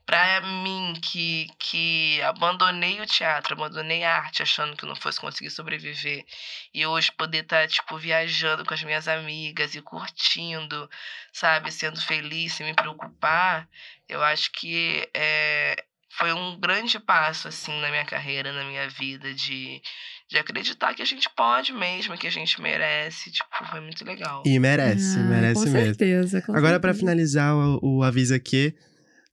[0.09, 5.51] pra mim, que, que abandonei o teatro, abandonei a arte, achando que não fosse conseguir
[5.51, 6.25] sobreviver,
[6.73, 10.89] e hoje poder estar, tipo, viajando com as minhas amigas e curtindo,
[11.31, 11.71] sabe?
[11.71, 13.69] Sendo feliz, sem me preocupar,
[14.09, 15.77] eu acho que é,
[16.09, 19.79] foi um grande passo, assim, na minha carreira, na minha vida, de,
[20.27, 23.31] de acreditar que a gente pode mesmo, que a gente merece.
[23.31, 24.43] Tipo, foi muito legal.
[24.47, 25.85] E merece, Ah, merece com mesmo.
[25.85, 26.41] certeza.
[26.41, 26.99] com Agora, pra certeza.
[26.99, 28.75] finalizar o, o Avisa Aqui,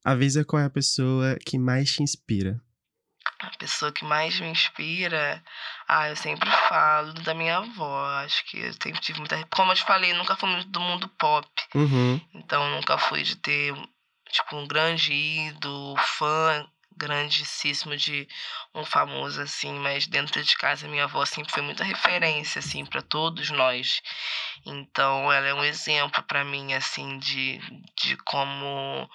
[0.06, 2.62] avisa qual é a pessoa que mais te inspira.
[3.40, 5.44] A pessoa que mais me inspira,
[5.88, 8.06] ah, eu sempre falo da minha avó.
[8.24, 9.44] Acho que eu sempre tive muita.
[9.48, 11.48] Como eu te falei, eu nunca fui muito do mundo pop.
[11.74, 12.22] Uhum.
[12.36, 13.74] Então, nunca fui de ter,
[14.30, 16.66] tipo, um grande ídolo, fã
[16.98, 18.28] grandíssimo de
[18.74, 19.74] um famoso, assim.
[19.80, 24.02] Mas dentro de casa, minha avó sempre foi muita referência, assim, para todos nós.
[24.66, 27.60] Então, ela é um exemplo para mim, assim, de,
[28.02, 29.10] de como,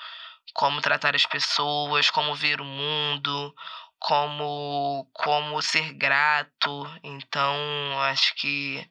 [0.55, 3.55] como tratar as pessoas, como ver o mundo,
[3.99, 6.87] como, como ser grato.
[7.03, 7.55] Então,
[8.11, 8.85] acho que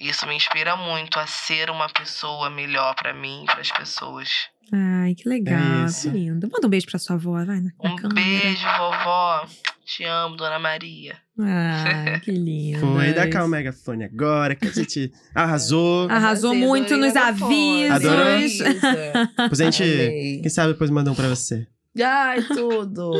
[0.00, 4.28] isso me inspira muito a ser uma pessoa melhor para mim e para as pessoas.
[4.72, 6.48] Ai, que legal, É que lindo.
[6.50, 8.14] Manda um beijo pra sua avó, vai na, na Um câmera.
[8.14, 9.46] beijo, vovó.
[9.94, 11.16] Te amo, Dona Maria.
[11.38, 12.80] Ah, que lindo.
[12.80, 16.08] Foi, dá cá o megafone agora, que a gente arrasou.
[16.08, 17.88] Arrasou Arrasei, muito nos a megafone.
[17.88, 18.38] Adorou?
[18.38, 20.40] Depois a gente, Amei.
[20.40, 21.66] quem sabe, depois manda um pra você.
[22.02, 23.12] Ai, tudo.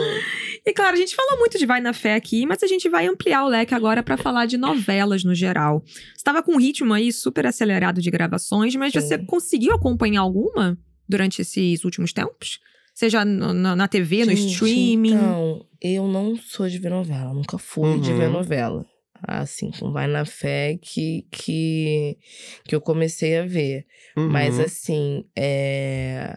[0.64, 3.06] E claro, a gente falou muito de Vai na Fé aqui, mas a gente vai
[3.06, 5.84] ampliar o leque agora pra falar de novelas no geral.
[6.16, 9.00] Você tava com um ritmo aí super acelerado de gravações, mas Sim.
[9.00, 10.78] você conseguiu acompanhar alguma?
[11.08, 12.58] durante esses últimos tempos?
[12.94, 15.12] Seja no- na, na TV, no Gente, streaming?
[15.12, 18.32] Então, eu não sou de ver novela, nunca fui de ver Uhum.
[18.34, 18.86] novela.
[19.24, 22.18] Assim, com Vai na Fé que, que,
[22.64, 23.86] que eu comecei a ver.
[24.16, 24.64] Mas Uhum.
[24.64, 26.36] assim, é.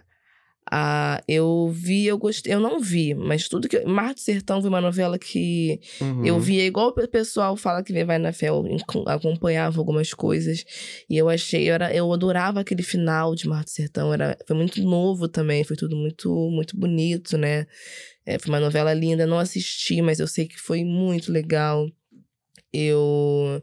[0.72, 2.54] A, eu vi, eu gostei.
[2.54, 3.80] Eu não vi, mas tudo que.
[3.86, 6.26] Mar do Sertão foi uma novela que Uhum.
[6.26, 8.64] eu via, igual o pessoal fala que Vai na Fé, eu
[9.06, 10.66] acompanhava algumas coisas.
[11.10, 14.14] E eu achei, eu, era, eu adorava aquele final de Mar do Sertão.
[14.14, 17.66] Era, foi muito novo também, foi tudo muito, muito bonito, né?
[18.26, 21.88] É, foi uma novela linda, não assisti, mas eu sei que foi muito legal.
[22.76, 23.62] Eu,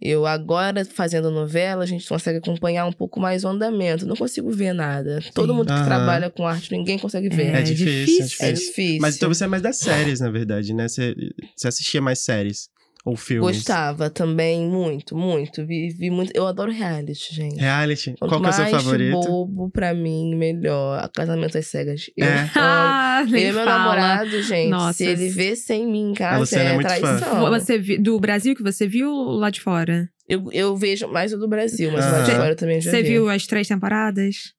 [0.00, 4.06] eu agora fazendo novela, a gente consegue acompanhar um pouco mais o andamento.
[4.06, 5.20] Não consigo ver nada.
[5.34, 5.56] Todo Sim.
[5.58, 5.84] mundo que Aham.
[5.84, 7.54] trabalha com arte, ninguém consegue ver.
[7.54, 8.24] É difícil, é difícil.
[8.46, 8.52] É difícil.
[8.52, 9.00] difícil.
[9.00, 10.88] Mas então você é mais das séries, na verdade, né?
[10.88, 11.14] Você,
[11.56, 12.68] você assistia mais séries
[13.04, 13.56] ou filmes?
[13.56, 15.66] Gostava também, muito, muito.
[15.66, 16.30] Vi, vi muito.
[16.34, 17.58] Eu adoro reality, gente.
[17.60, 18.14] Reality?
[18.18, 19.12] Quanto Qual que é o seu mais favorito?
[19.20, 21.08] bobo, pra mim, melhor.
[21.14, 22.06] Casamento às cegas.
[22.16, 22.50] Eu É.
[22.54, 23.78] Ah, nem Ele é meu fala.
[23.78, 24.70] namorado, gente.
[24.70, 24.92] Nossa.
[24.94, 27.50] Se ele vê sem mim em casa, é é traição.
[27.50, 30.08] Você vi- do Brasil que você viu lá de fora?
[30.28, 32.12] Eu, eu vejo mais o do Brasil, mas o Ah.
[32.12, 33.08] lá de fora eu também já Você vi.
[33.10, 34.54] viu as três temporadas?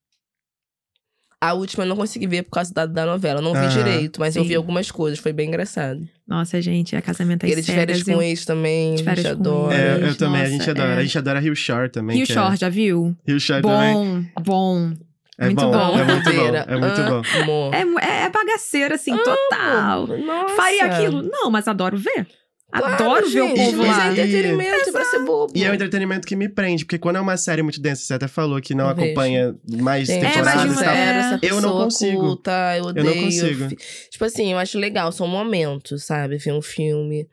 [1.43, 3.41] A última eu não consegui ver por causa da, da novela.
[3.41, 3.67] Não vi Aham.
[3.67, 4.47] direito, mas eu Sim.
[4.49, 5.19] vi algumas coisas.
[5.19, 6.07] Foi bem engraçado.
[6.25, 7.79] Nossa, gente, é casamento às Ele de cegas.
[7.81, 8.95] férias com eu- ex também.
[8.95, 9.75] De a gente adora.
[9.75, 10.93] É, eu Nossa, também, a gente adora.
[10.93, 10.97] é.
[10.97, 12.15] A gente adora Rio Shore também.
[12.17, 13.13] Rio que Shore, já viu?
[13.27, 13.31] É...
[13.31, 13.93] Rio Shore também.
[13.93, 14.93] Bom, bom.
[15.37, 15.99] É muito bom, bom.
[15.99, 16.55] é muito bom.
[16.67, 17.71] É muito bom.
[17.73, 20.07] É, é, é bagaceira, assim, total.
[20.07, 20.55] Nossa.
[20.55, 21.23] Faria aquilo?
[21.23, 22.27] Não, mas adoro ver.
[22.75, 24.07] Claro, Adoro ver o gente, povo mas lá.
[24.07, 25.53] é entretenimento pra ser bobo.
[25.55, 28.13] E é um entretenimento que me prende, porque quando é uma série muito densa, você
[28.15, 29.05] até falou que não Eu vejo.
[29.07, 30.93] acompanha mais Gente, É, mas temporadas e tal.
[30.93, 31.19] é.
[31.19, 32.19] essa Eu não consigo.
[32.19, 33.05] Culta, eu Eu odeio.
[33.15, 33.69] não consigo.
[33.69, 33.77] fi-
[34.09, 36.37] Tipo assim, eu acho legal, são momentos, sabe?
[36.37, 37.27] Ver um filme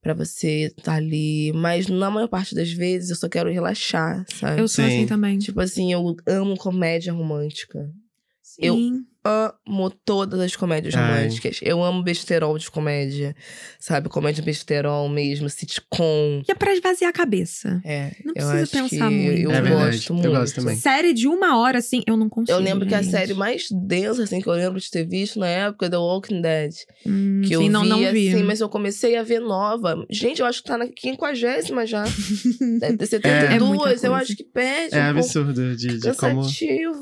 [0.00, 1.50] pra você estar ali.
[1.54, 4.60] Mas na maior parte das vezes eu só quero relaxar, sabe?
[4.60, 4.90] Eu sou Sim.
[4.98, 5.38] assim também.
[5.38, 7.78] Tipo assim, eu amo comédia romântica.
[8.60, 9.00] eu- Sim.
[9.26, 11.02] Amo todas as comédias Ai.
[11.22, 11.58] românticas.
[11.62, 13.34] Eu amo besterol de comédia,
[13.80, 14.10] sabe?
[14.10, 16.42] Comédia besterol mesmo, sitcom.
[16.46, 17.80] E é pra esvaziar a cabeça.
[17.84, 19.40] É, Não eu precisa pensar muito.
[19.40, 20.30] Eu É gosto eu muito.
[20.30, 20.76] gosto também.
[20.76, 22.56] Série de uma hora, assim, eu não consigo.
[22.58, 25.48] Eu lembro que a série mais densa, assim, que eu lembro de ter visto na
[25.48, 26.74] época é The Walking Dead.
[27.06, 28.28] Hum, Que sim, eu vi, não, não vi.
[28.28, 30.04] assim, mas eu comecei a ver nova.
[30.10, 32.04] Gente, eu acho que tá na quinquagésima já.
[32.78, 34.94] Deve ter 72, É muita eu acho que perde.
[34.94, 36.42] É um absurdo de, de como.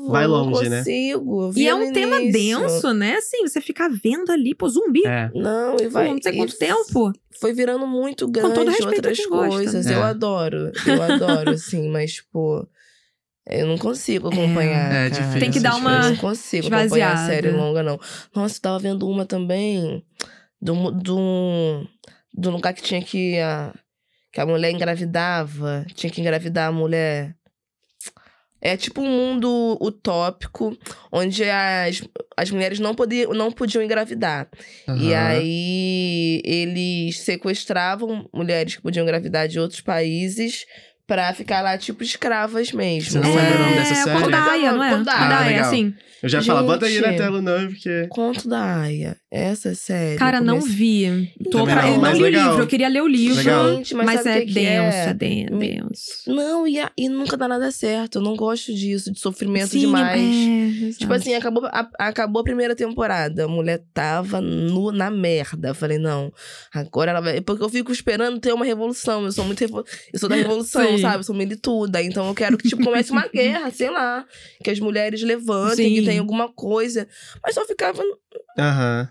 [0.09, 0.77] Vai eu não longe, né?
[0.77, 1.43] consigo.
[1.49, 2.59] eu E é um tema início.
[2.59, 3.15] denso, né?
[3.15, 5.05] Assim, você fica vendo ali, pô, zumbi.
[5.05, 5.31] É.
[5.33, 6.07] Não, e vai.
[6.07, 7.13] Pô, não sei quanto tempo.
[7.39, 9.47] Foi virando muito todo gancho, respeito a outras gosta.
[9.49, 9.87] coisas.
[9.87, 9.95] É.
[9.95, 10.71] Eu adoro.
[10.85, 12.67] Eu adoro, assim, mas, tipo.
[13.45, 14.93] Eu não consigo acompanhar.
[14.93, 17.27] É, é difícil, Tem que dar é uma Eu não consigo acompanhar a esvaziada.
[17.27, 17.99] série longa, não.
[18.33, 20.01] Nossa, eu tava vendo uma também.
[20.61, 21.85] Do, do,
[22.33, 23.37] do lugar que tinha que.
[23.39, 23.73] A,
[24.31, 25.85] que a mulher engravidava.
[25.93, 27.35] Tinha que engravidar a mulher.
[28.65, 30.73] É tipo um mundo utópico,
[31.11, 32.01] onde as,
[32.37, 34.47] as mulheres não, podiam, não podiam engravidar.
[34.87, 35.27] E Aham.
[35.27, 40.65] aí eles sequestravam mulheres que podiam engravidar de outros países
[41.05, 43.11] pra ficar lá, tipo, escravas mesmo.
[43.11, 43.37] Você não sabe?
[43.37, 44.21] lembra o nome dessa É, série?
[44.23, 44.97] Kodaia, não é?
[44.97, 45.17] Kodaia.
[45.17, 45.65] Ah, Kodaia, legal.
[45.65, 45.93] assim.
[46.23, 48.07] Eu já falo, bota aí na tela o nome, porque.
[48.09, 49.17] Conto da Aya.
[49.35, 50.15] Essa série.
[50.15, 51.33] Cara, não comecei- vi.
[51.49, 51.81] Tô Também pra...
[51.87, 53.37] não, Eu não li o livro, eu queria ler o livro.
[53.37, 53.75] Legal.
[53.77, 55.09] Gente, mas, Mas, é que que denso, é?
[55.09, 56.05] é den- Me- denso.
[56.27, 58.19] Não, e, a- e nunca dá nada certo.
[58.19, 60.21] Eu não gosto disso, de sofrimento Sim, demais.
[60.21, 63.45] É, Tipo assim, acabou a, acabou a primeira temporada.
[63.45, 65.69] A mulher tava no, na merda.
[65.69, 66.31] Eu falei, não,
[66.71, 67.41] agora ela vai.
[67.41, 69.25] Porque eu fico esperando ter uma revolução.
[69.25, 69.59] Eu sou muito.
[69.61, 71.01] revo- Eu sou da revolução, Sim.
[71.01, 71.17] sabe?
[71.17, 72.03] Eu sou milituda.
[72.03, 74.25] Então eu quero que, tipo, comece uma guerra, sei lá.
[74.63, 75.95] Que as mulheres levantem, Sim.
[75.95, 77.07] que tenha alguma coisa.
[77.43, 78.03] Mas só ficava.
[78.59, 79.09] Aham.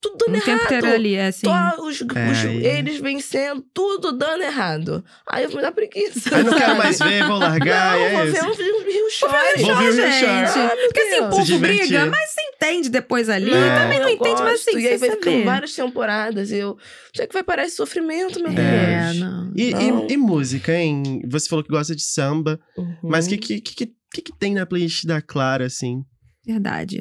[0.00, 0.64] Tudo dando tempo errado.
[0.66, 1.46] inteiro ali, é assim.
[1.46, 5.02] Só os, É, os- aí- eles vencendo, tudo dando errado.
[5.26, 6.36] Aí eu me dá preguiça.
[6.36, 8.44] Aí não quero mais ver, vou largar, Não, e vou é ver isso.
[8.46, 9.32] um Rio Shore.
[9.62, 10.20] Vou ver o Rio gente.
[10.20, 10.66] Shore.
[10.66, 13.50] Ah, Porque assim, o povo briga, mas você entende depois ali.
[13.50, 13.78] É.
[13.78, 14.68] Também não Eu entende, mas gosto.
[14.68, 16.50] assim, E aí você vai ficando várias temporadas.
[16.50, 16.76] E eu.
[17.14, 19.20] Já que vai parar esse sofrimento, meu É, Deus.
[19.20, 19.52] não.
[19.56, 20.06] E, Não.
[20.06, 21.22] e, e música, hein?
[21.30, 22.94] Você falou que gosta de samba, Uhum.
[23.04, 26.02] mas o que, que, que, que, que tem na playlist da Clara, assim?
[26.46, 27.00] Verdade.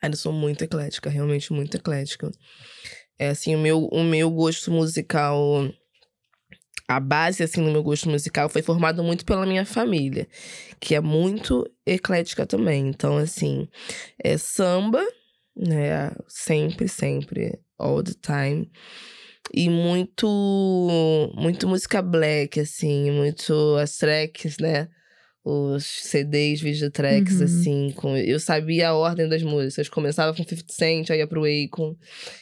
[0.00, 2.30] Cara, eu sou muito eclética, realmente muito eclética.
[3.18, 5.68] É assim, o meu, o meu gosto musical.
[6.86, 10.26] A base, assim, do meu gosto musical foi formado muito pela minha família,
[10.80, 12.88] que é muito eclética também.
[12.88, 13.68] Então, assim,
[14.22, 15.04] é samba,
[15.54, 16.12] né?
[16.28, 18.70] Sempre, sempre, all the time.
[19.52, 20.26] E muito,
[21.34, 24.88] muito música black, assim, muito as tracks, né?
[25.50, 27.44] Os CDs, videotracks, Uhum.
[27.46, 27.92] assim.
[27.96, 29.88] Com, eu sabia a ordem das músicas.
[29.88, 31.96] Começava com 50 Cent, aí ia pro Akon.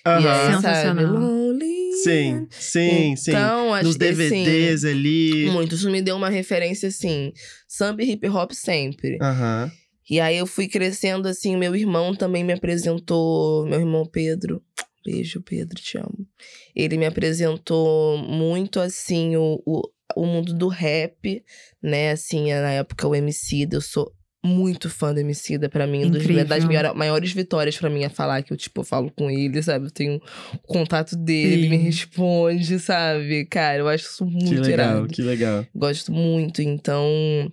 [0.05, 0.29] E Aham.
[0.29, 0.77] aí, sabe?
[0.77, 1.15] Sensacional.
[1.15, 1.93] Lonely.
[2.03, 3.31] Sim, sim, sim.
[3.31, 5.51] Então, Nos que, assim, DVDs ali.
[5.51, 5.77] muito.
[5.77, 7.33] Isso me deu uma referência, assim.
[7.69, 9.19] Samba e hip hop sempre.
[9.23, 9.71] Aham.
[10.11, 14.63] E aí eu fui crescendo assim, meu irmão também me apresentou, meu irmão Pedro.
[15.05, 16.27] Beijo, Pedro, te amo.
[16.75, 19.83] Ele me apresentou muito assim o, o,
[20.17, 21.45] o mundo do rap,
[21.83, 22.11] né?
[22.11, 24.13] Assim, na época o MC, eu sou
[24.45, 28.43] muito fã do Emicida, pra mim, dos, das maior- maiores vitórias pra mim é falar
[28.45, 29.87] que eu, tipo, falo com ele, sabe?
[29.87, 30.21] Eu tenho
[30.55, 31.83] o contato dele, ele me Sim.
[31.85, 33.45] responde, sabe?
[33.47, 35.09] Cara, eu acho isso Que muito legal, irado.
[35.09, 35.67] que legal.
[35.75, 37.53] Gosto muito, então.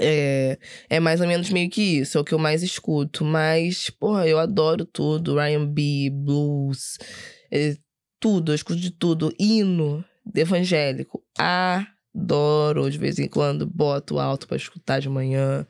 [0.00, 0.56] É,
[0.88, 3.24] é mais ou menos meio que isso, é o que eu mais escuto.
[3.24, 5.34] Mas, porra, eu adoro tudo.
[5.34, 6.98] Ryan B, blues,
[7.50, 7.74] é,
[8.20, 9.34] tudo, eu escuto de tudo.
[9.40, 10.04] Hino
[10.36, 11.20] evangélico.
[12.14, 15.66] Adoro, de vez em quando, boto alto pra escutar de manhã.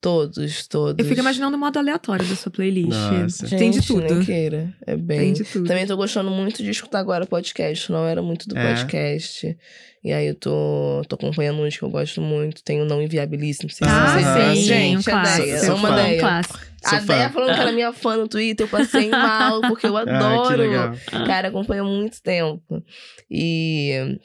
[0.00, 0.94] Todos, todos.
[0.96, 2.88] Eu fico imaginando o modo aleatório da sua playlist.
[2.90, 3.48] Nossa.
[3.48, 4.00] Tem de Gente, tudo.
[4.14, 4.72] nem queira.
[4.86, 5.18] É bem.
[5.18, 5.66] Tem de tudo.
[5.66, 7.90] Também tô gostando muito de escutar agora podcast.
[7.90, 8.74] Não era muito do É?
[8.76, 9.58] podcast.
[10.04, 12.62] E aí eu tô, tô acompanhando uns que eu gosto muito.
[12.62, 13.64] Tem o Não Inviabilismo.
[13.64, 14.34] Não sei se Ah, vocês Aham.
[14.36, 14.38] sim,
[14.68, 14.96] conhecem.
[14.96, 15.42] um Gente, a clássico.
[15.46, 15.58] Deia.
[15.58, 16.06] Sou Amo a fã.
[16.06, 16.58] Um clássico.
[16.84, 17.06] A Sou.
[17.08, 18.66] Deia falando que era minha fã no Twitter.
[18.66, 20.56] Eu passei mal, porque eu Ah, que adoro.
[20.56, 20.92] legal.
[21.26, 22.62] Cara, acompanho há muito tempo.
[23.28, 24.16] E.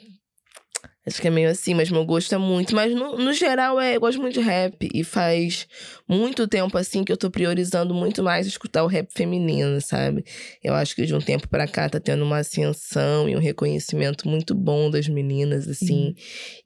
[1.06, 2.74] Acho que é meio assim, mas meu gosto é muito.
[2.74, 4.88] Mas no, no geral, é, eu gosto muito de rap.
[4.92, 5.66] E faz
[6.08, 10.24] muito tempo, assim, que eu tô priorizando muito mais escutar o rap feminino, sabe?
[10.62, 14.26] Eu acho que de um tempo pra cá tá tendo uma ascensão e um reconhecimento
[14.26, 16.14] muito bom das meninas, assim.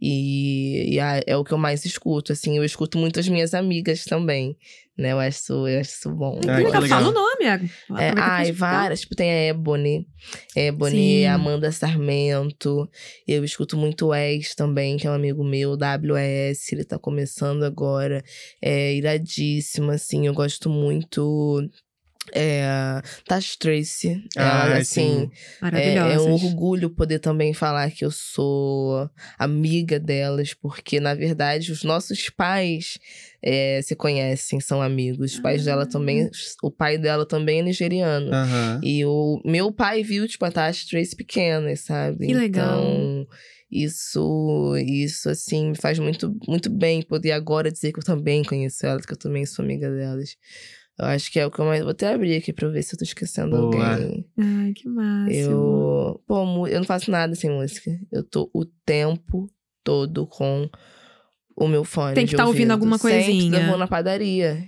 [0.00, 2.56] E, e a- é o que eu mais escuto, assim.
[2.56, 4.56] Eu escuto muito as minhas amigas também,
[4.98, 5.12] né?
[5.12, 6.38] Eu acho, isso- eu acho isso bom.
[6.48, 6.82] Ah, que Legal.
[6.88, 7.64] Fala o nome, Ag.
[7.64, 9.00] É, Aproveita pra ai, várias.
[9.00, 10.06] Tipo, tem a Ebony.
[10.56, 10.90] Ebony,
[11.20, 11.26] Sim.
[11.26, 12.88] Amanda Sarmento.
[13.26, 16.72] Eu escuto muito o Wes também, que é um amigo meu, WES.
[16.72, 18.22] Ele tá começando agora.
[18.60, 20.26] É iradíssimo, assim.
[20.26, 21.60] Eu gosto muito.
[22.32, 24.22] É, Tash Tracy.
[24.36, 25.30] Ela, Ah, assim, sim.
[25.72, 29.08] é, é um orgulho poder também falar que eu sou
[29.38, 32.98] amiga delas, porque, na verdade, os nossos pais
[33.42, 35.34] é, se conhecem, são amigos.
[35.34, 35.86] Os pais dela Ah.
[35.86, 36.28] também.
[36.62, 38.30] O pai dela também é nigeriano.
[38.82, 42.26] E o meu pai viu, tipo, a Tasha Trace pequena, sabe?
[42.26, 42.80] Que legal.
[42.82, 43.26] Então,
[43.70, 48.84] isso, isso, assim, me faz muito, muito bem poder agora dizer que eu também conheço
[48.86, 50.36] elas, que eu também sou amiga delas.
[51.00, 51.80] Eu acho que é o que eu mais.
[51.82, 53.92] Vou até abrir aqui pra eu ver se eu tô esquecendo Boa.
[53.94, 54.26] alguém.
[54.38, 55.32] Ai, que máximo.
[55.52, 56.22] Eu.
[56.26, 57.90] Pô, eu não faço nada sem música.
[58.10, 59.48] Eu tô o tempo
[59.84, 60.68] todo com
[61.56, 62.14] o meu fone.
[62.14, 63.60] Tem que de tá ouvindo alguma Sempre coisinha.
[63.60, 64.58] Eu vou na padaria.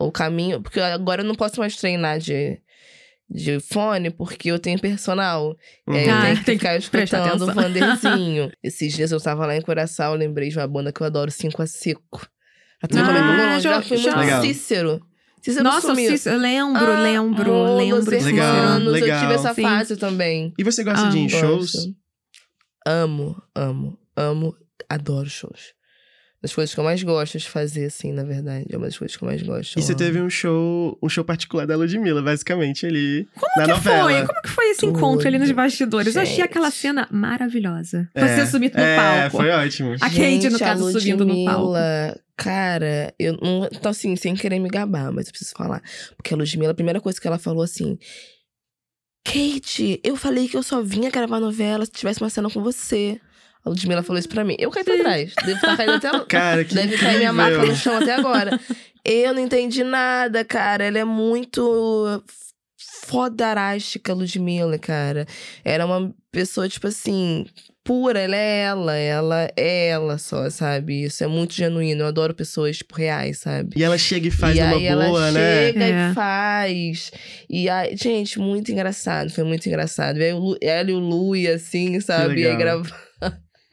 [0.00, 0.60] O caminho.
[0.60, 2.58] Porque agora eu não posso mais treinar de,
[3.28, 5.56] de fone, porque eu tenho personal.
[5.88, 6.10] E aí Uhum.
[6.10, 7.54] eu Ah, tenho que tem que ficar escutando o.
[7.54, 8.50] Vanderzinho.
[8.62, 11.30] Esses dias eu tava lá em Curaçao, eu lembrei de uma banda que eu adoro,
[11.30, 12.26] 5 a Seco.
[12.82, 14.42] A turma Ah, já- Já fui já- muito Legal.
[14.42, 15.00] Cícero.
[15.42, 16.10] Cícero Nossa, sumiu.
[16.10, 18.02] Cícero, eu lembro, Ah, lembro, amo lembro.
[18.02, 18.24] Cícero.
[18.26, 19.20] Legal, Eu legal.
[19.20, 19.62] tive essa Sim.
[19.62, 20.52] fase também.
[20.58, 21.40] E você gosta Ah, de ir em Gosto.
[21.40, 21.72] shows?
[22.86, 24.56] Amo, amo, amo,
[24.88, 25.74] adoro shows.
[26.42, 28.64] Das coisas que eu mais gosto de fazer, assim, na verdade.
[28.70, 29.78] É uma das coisas que eu mais gosto.
[29.78, 33.70] E você teve um show, um show particular da Ludmilla, basicamente, ali Como na que
[33.70, 34.02] novela.
[34.10, 34.26] foi?
[34.26, 35.56] Como que foi esse encontro ali nos Tudo.
[35.56, 36.16] bastidores?
[36.16, 36.44] Eu achei Gente.
[36.46, 38.08] aquela cena maravilhosa.
[38.14, 39.36] É, Você subindo no é, palco.
[39.36, 39.92] foi ótimo.
[39.92, 41.60] A Kate, no Gente, a caso, subindo no palco.
[41.66, 43.68] Ludmilla, Cara, eu não.
[43.70, 45.82] Então, assim, sem querer me gabar, mas eu preciso falar.
[46.16, 47.98] Porque a Ludmilla, a primeira coisa que ela falou assim.
[49.22, 53.20] Kate, eu falei que eu só vinha gravar novela se tivesse uma cena com você.
[53.64, 54.56] A Ludmilla falou isso pra mim.
[54.58, 55.32] Eu caí pra trás.
[55.44, 56.24] Devo estar caindo até.
[56.26, 57.58] Cara, que Deve cair minha incrível.
[57.58, 58.58] marca no chão até agora.
[59.04, 60.84] Eu não entendi nada, cara.
[60.84, 62.22] Ela é muito
[63.10, 65.26] fodarástica, Ludmilla, cara.
[65.64, 67.44] Era uma pessoa, tipo assim,
[67.84, 68.18] pura.
[68.20, 68.96] Ela é ela.
[68.96, 71.02] Ela é ela só, sabe?
[71.04, 72.02] Isso é muito genuíno.
[72.02, 73.74] Eu adoro pessoas, tipo, reais, sabe?
[73.76, 75.66] E ela chega e faz e uma aí ela boa, né?
[75.72, 76.10] chega É.
[76.10, 77.10] e faz.
[77.48, 79.30] E aí, gente, muito engraçado.
[79.30, 80.18] Foi muito engraçado.
[80.18, 82.40] E aí, Lu- ela e o Lui, assim, sabe?
[82.42, 82.82] E aí legal.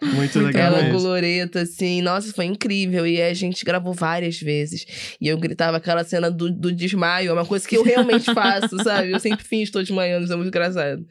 [0.01, 1.59] Muito legal ela mesmo.
[1.59, 3.05] assim, nossa, foi incrível.
[3.07, 4.85] E a gente gravou várias vezes.
[5.19, 8.77] E eu gritava aquela cena do, do desmaio, é uma coisa que eu realmente faço,
[8.83, 9.11] sabe?
[9.11, 11.03] Eu sempre finjo tô desmaiando, isso é muito engraçado.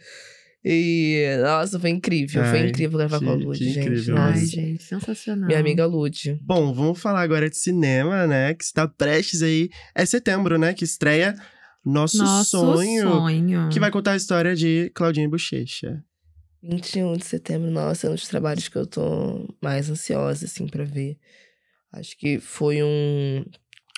[0.64, 2.42] E, nossa, foi incrível.
[2.44, 3.78] foi Ai, incrível gravar com a que- Lud, que gente.
[3.78, 4.16] incrível.
[4.18, 5.46] Ai, gente, sensacional.
[5.46, 6.38] Minha amiga Lud.
[6.42, 8.52] Bom, vamos falar agora de cinema, né?
[8.54, 9.68] Que está prestes aí.
[9.94, 10.74] É setembro, né?
[10.74, 11.34] Que estreia
[11.84, 13.02] Nosso, Nosso Sonho.
[13.08, 13.68] sonho.
[13.68, 16.02] Que vai contar a história de Claudinha Bochecha.
[16.68, 20.84] 21 de setembro, nossa, é um dos trabalhos que eu tô mais ansiosa, assim, pra
[20.84, 21.18] ver.
[21.92, 23.44] Acho que foi um.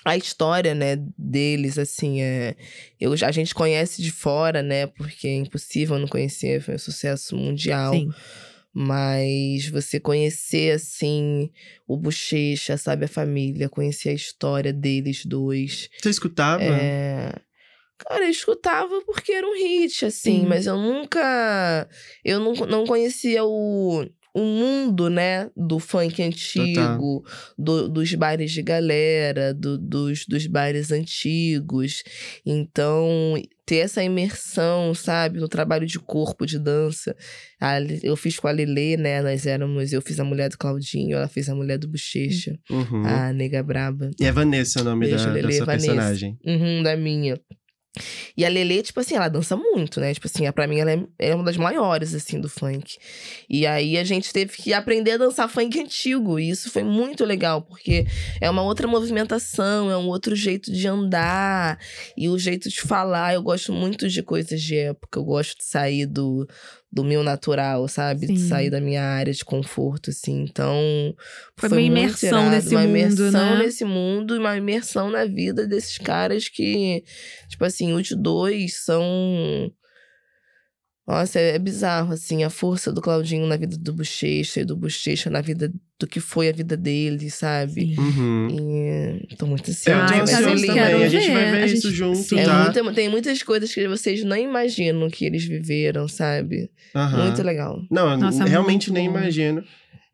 [0.05, 2.55] A história, né, deles, assim, é.
[2.99, 7.35] Eu, a gente conhece de fora, né, porque é impossível não conhecer, foi um sucesso
[7.35, 7.93] mundial.
[7.93, 8.09] Sim.
[8.71, 11.51] Mas você conhecer, assim,
[11.87, 15.89] o Bochecha, sabe, a família, conhecer a história deles dois.
[15.99, 16.63] Você escutava?
[16.63, 17.33] É...
[18.07, 20.45] Cara, eu escutava porque era um hit, assim, Sim.
[20.47, 21.87] mas eu nunca.
[22.23, 27.23] Eu não, não conhecia o, o mundo, né, do funk antigo,
[27.57, 32.03] do- dos bares de galera, do- dos, dos bares antigos.
[32.45, 33.35] Então,
[33.65, 37.15] ter essa imersão, sabe, no trabalho de corpo, de dança.
[38.01, 41.27] Eu fiz com a Lelê, né, nós éramos, eu fiz a mulher do Claudinho, ela
[41.27, 43.03] fez a mulher do Bochecha, Uhum.
[43.05, 44.09] a nega braba.
[44.19, 45.85] E é Vanessa o nome Beijo, da, da Lelê, sua Vanessa.
[45.87, 46.39] personagem.
[46.45, 47.39] Uhum, da minha.
[48.37, 50.13] E a Lelê, tipo assim, ela dança muito, né?
[50.13, 52.97] Tipo assim, pra mim ela é, é uma das maiores, assim, do funk.
[53.49, 56.39] E aí a gente teve que aprender a dançar funk antigo.
[56.39, 58.05] E isso foi muito legal, porque
[58.39, 61.79] é uma outra movimentação, é um outro jeito de andar.
[62.15, 63.33] E o jeito de falar.
[63.33, 65.19] Eu gosto muito de coisas de época.
[65.19, 66.47] Eu gosto de sair do,
[66.91, 68.27] do meu natural, sabe?
[68.27, 68.47] De Sim.
[68.47, 70.41] sair da minha área de conforto, assim.
[70.41, 70.75] Então.
[71.55, 73.57] Foi uma muito imersão irado, nesse uma mundo, imersão né?
[73.63, 77.03] nesse mundo e uma imersão na vida desses caras que,
[77.47, 79.71] tipo assim, os dois são.
[81.09, 84.75] Nossa, é, é bizarro, assim, a força do Claudinho na vida do Bochecha e do
[84.77, 87.95] Bochecha na vida do que foi a vida dele, sabe?
[87.97, 88.47] Uhum.
[89.29, 90.13] E tô muito Eu ansiosa.
[90.13, 90.73] tô ansioso mas lindo.
[90.75, 91.03] também.
[91.03, 92.37] A gente vai ver, a isso gente- junto.
[92.37, 92.63] É tá?
[92.63, 96.69] muita- tem muitas coisas que vocês não imaginam que eles viveram, sabe?
[96.95, 97.23] Aham.
[97.25, 97.81] Muito legal.
[97.89, 99.17] Não, eu Nossa, realmente nem bom.
[99.17, 99.63] imagino.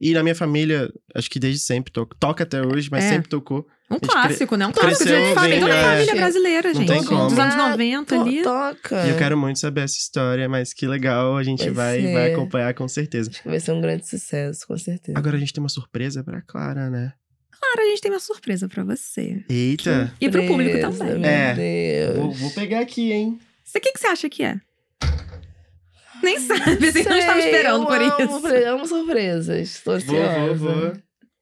[0.07, 2.15] E na minha família, acho que desde sempre toca.
[2.19, 3.09] Toca até hoje, mas É.
[3.09, 3.65] sempre tocou.
[3.89, 4.67] Um clássico, né?
[4.67, 5.83] Um clássico de família, toda é.
[5.83, 6.87] família brasileira, Não gente.
[6.87, 7.27] tem como.
[7.29, 8.41] Dos anos 90 To- ali.
[8.43, 9.05] Toca.
[9.05, 11.69] E eu quero muito saber essa história, mas que legal, a gente.
[11.69, 13.29] Vai vai, vai acompanhar com certeza.
[13.31, 15.17] Acho que vai ser um grande sucesso, com certeza.
[15.17, 17.13] Agora a gente tem uma surpresa pra Clara, né?
[17.51, 19.43] Claro, a gente tem uma surpresa pra você.
[19.49, 20.13] Eita!
[20.21, 21.19] E pro público também.
[21.19, 21.53] Meu É.
[21.55, 22.17] Deus.
[22.17, 23.39] Vou, vou pegar aqui, hein?
[23.63, 24.59] Você, o que, que você acha que é?
[26.25, 28.41] Nem sabe, vocês não estavam Sei, esperando eu por amo, isso.
[28.41, 29.81] pre- amo surpresas.
[29.83, 30.55] Tô Vou, ansiosa.
[30.55, 30.91] vou, vou.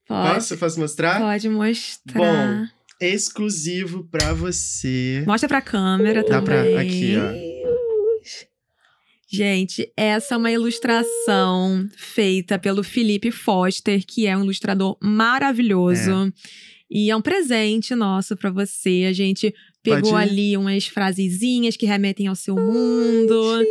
[0.08, 0.58] Pode, Posso?
[0.58, 1.20] Posso mostrar?
[1.20, 2.14] pode mostrar.
[2.20, 2.66] Bom,
[3.02, 5.24] Exclusivo pra você.
[5.26, 6.78] Mostra pra câmera Dá pra- também.
[6.78, 7.32] aqui, ó.
[7.32, 8.46] Deus.
[9.30, 16.32] Gente, essa é uma ilustração feita pelo Felipe Foster, que é um ilustrador maravilhoso.
[16.90, 19.06] E é um presente nosso pra você.
[19.10, 23.58] A gente pegou Pode- ali umas frasezinhas que remetem ao seu mundo.
[23.60, 23.66] Lindo.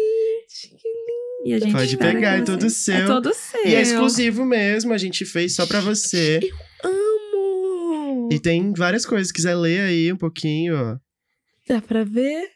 [1.45, 2.95] E a gente Pode pegar, é todo seu.
[2.95, 3.67] É todo seu.
[3.67, 6.39] E é exclusivo mesmo, a gente fez só pra você.
[6.85, 8.29] Amo.
[8.33, 10.99] E tem várias coisas, se quiser ler aí um pouquinho.
[11.69, 12.49] Dá pra ver?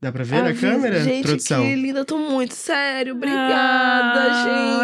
[0.00, 1.62] Dá pra ver na Avisa- câmera, gente, produção?
[1.64, 2.00] que linda.
[2.00, 3.14] Eu tô muito sério.
[3.16, 4.32] Obrigada,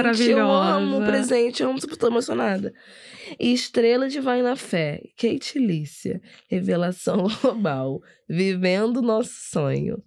[0.08, 0.30] Ah, gente.
[0.30, 1.06] Eu amo o maravilhosa.
[1.28, 1.62] presente.
[1.62, 2.72] Eu amo, tô emocionada.
[3.38, 5.00] Estrela de Vai na Fé.
[5.16, 6.20] Kate Lícia.
[6.50, 8.00] Revelação global.
[8.28, 10.02] Vivendo nosso sonho.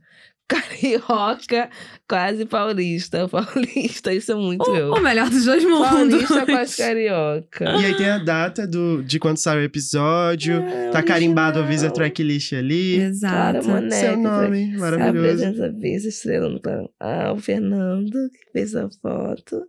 [0.48, 1.70] Carioca,
[2.08, 3.28] quase paulista.
[3.30, 4.94] Paulista, isso é muito eu.
[4.94, 5.90] O melhor dos dois mundos.
[5.90, 7.66] Paulista, quase carioca.
[7.82, 10.64] E aí tem a data do, de quando sai o episódio.
[10.92, 12.96] tá carimbado, avisa a tracklist ali.
[13.02, 13.68] Exato.
[13.68, 13.96] Monetti.
[13.96, 15.20] Seu nome, A maravilhoso.
[15.22, 16.90] presença vez estrela no canal.
[17.00, 19.64] Ah, o Fernando, que fez a foto.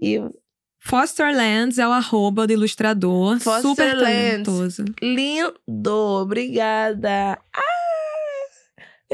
[0.00, 0.32] E o
[0.84, 3.38] Foster Lands é o arroba do ilustrador.
[3.38, 4.42] Foster super Lands.
[4.44, 4.84] talentoso.
[5.00, 5.92] lindo,
[6.22, 7.38] obrigada.
[7.54, 7.71] Ah,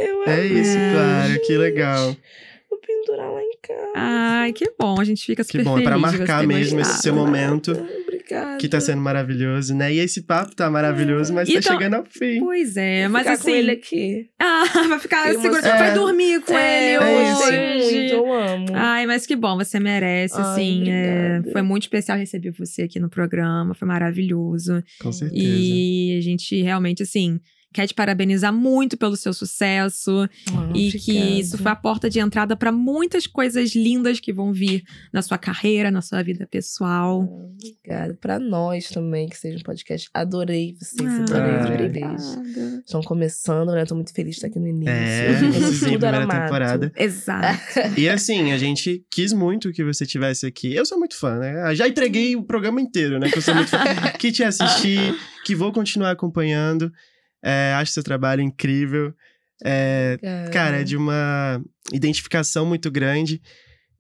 [0.07, 0.61] eu É amei.
[0.61, 2.17] isso, Clara, que legal.
[2.71, 3.93] Vou pendurar lá em casa.
[3.97, 5.01] Ai, que bom.
[5.01, 7.73] A gente fica Que super bom, é pra marcar mesmo esse seu momento.
[7.73, 8.59] Obrigada.
[8.59, 9.91] Que tá sendo maravilhoso, né?
[9.95, 12.41] E esse papo tá maravilhoso, mas E tá então- chegando ao fim.
[12.41, 13.43] Pois é, Vou mas ficar assim.
[13.51, 14.29] com ele aqui.
[14.39, 15.55] Ah, vai ficar Fiquei seguro.
[15.55, 15.85] emocionada.
[15.85, 17.39] Vai dormir com É, ele eu é isso.
[17.41, 18.11] gostei muito, hoje.
[18.13, 18.67] eu amo.
[18.75, 20.85] Ai, mas que bom, você merece, Ai, assim.
[20.91, 24.83] é, foi muito especial receber você aqui no programa, foi maravilhoso.
[25.01, 25.43] Com certeza.
[25.43, 27.41] E a gente realmente, assim,
[27.73, 30.29] quer te parabenizar muito pelo seu sucesso.
[30.51, 34.53] Ah, e que isso foi a porta de entrada para muitas coisas lindas que vão
[34.53, 37.21] vir na sua carreira, na sua vida pessoal.
[37.23, 38.17] Obrigada.
[38.21, 40.09] Pra nós também, que seja um podcast.
[40.15, 42.03] Adorei vocês, Ah, adorei.
[42.85, 43.85] Estão começando, né?
[43.85, 44.91] Tô muito feliz de estar aqui no início.
[44.93, 45.39] É,
[45.73, 46.43] sim, tudo era primeira mato.
[46.45, 46.93] temporada.
[46.97, 47.99] Exato.
[47.99, 50.75] E assim, a gente quis muito que você tivesse aqui.
[50.75, 51.75] Eu sou muito fã, né?
[51.75, 53.31] Já entreguei o programa inteiro, né?
[53.31, 53.79] Que eu sou muito fã.
[54.19, 54.97] que te assisti,
[55.45, 56.91] que vou continuar acompanhando.
[57.43, 59.15] É, acho seu trabalho incrível.
[59.65, 60.19] É,
[60.53, 61.63] cara, é de uma
[61.93, 63.41] identificação muito grande.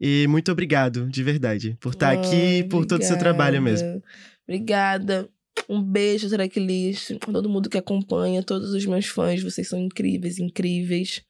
[0.01, 4.01] E muito obrigado, de verdade, por estar aqui, Ai, por todo o seu trabalho mesmo.
[4.47, 5.29] obrigada.
[5.69, 7.19] Um beijo, Tracklist.
[7.19, 11.23] Todo mundo que acompanha, todos os meus fãs, vocês são incríveis, incríveis.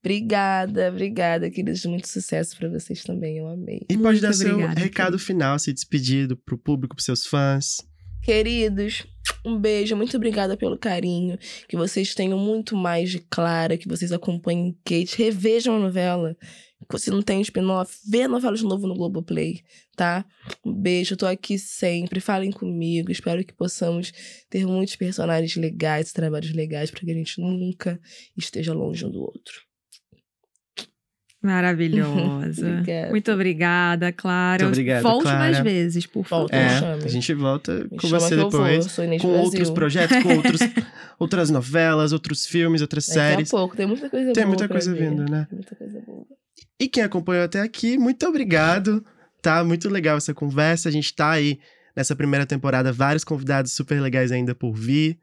[0.00, 1.84] Obrigada, obrigada, queridos.
[1.86, 3.80] Muito sucesso pra vocês também, eu amei.
[3.88, 7.24] E pode Muito dar seu obrigada, recado final, se despedir do- pro público, pros seus
[7.26, 7.76] fãs.
[8.22, 9.06] Queridos,
[9.44, 11.38] um beijo, muito obrigada pelo carinho.
[11.68, 16.36] Que vocês tenham muito mais de Clara, que vocês acompanhem Kate, revejam a novela.
[16.96, 19.62] Se não tem spin-off, vê a novela de novo no Globoplay,
[19.96, 20.24] tá?
[20.64, 22.20] Um beijo, eu tô aqui sempre.
[22.20, 23.10] Falem comigo.
[23.10, 24.12] Espero que possamos
[24.50, 28.00] ter muitos personagens legais, trabalhos legais, para que a gente nunca
[28.36, 29.73] esteja longe um do outro.
[31.44, 32.66] Maravilhosa.
[32.80, 33.10] Obrigada.
[33.10, 34.64] Muito obrigada, Clara.
[34.64, 35.38] Muito obrigado, Volte Clara.
[35.38, 36.50] mais vezes, por favor.
[36.50, 36.56] Volta.
[36.56, 38.84] É, a gente volta Me com você depois.
[38.86, 39.44] eu sou Inês Com Brasil.
[39.44, 40.60] outros projetos, com outros,
[41.18, 43.48] outras novelas, outros filmes, outras Daqui séries.
[43.52, 45.10] a pouco, tem muita coisa Tem boa muita coisa ver.
[45.10, 45.46] vindo, né?
[45.52, 46.24] Muita coisa boa.
[46.80, 49.04] E quem acompanhou até aqui, muito obrigado.
[49.42, 50.88] Tá muito legal essa conversa.
[50.88, 51.58] A gente tá aí
[51.94, 55.18] nessa primeira temporada, vários convidados super legais ainda por vir.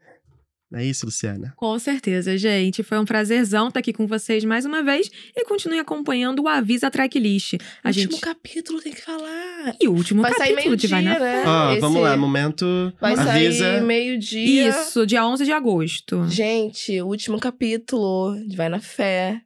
[0.72, 1.52] Não é isso, Luciana?
[1.54, 2.82] Com certeza, gente.
[2.82, 6.90] Foi um prazerzão estar aqui com vocês mais uma vez e continue acompanhando o Avisa
[6.90, 7.56] Tracklist.
[7.84, 8.20] A Último gente...
[8.22, 9.76] capítulo tem que falar.
[9.78, 11.44] E o último Vai sair capítulo de Vai na né?
[11.46, 12.64] Ó, esse- vamos lá, momento.
[12.98, 13.58] Vai avisa.
[13.64, 14.68] sair meio-dia.
[14.70, 16.26] Isso, dia 11 de agosto.
[16.30, 19.42] Gente, o último capítulo de Vai na Fé.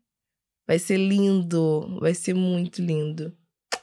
[0.64, 1.99] Vai ser lindo.
[2.01, 3.33] Vai ser muito lindo.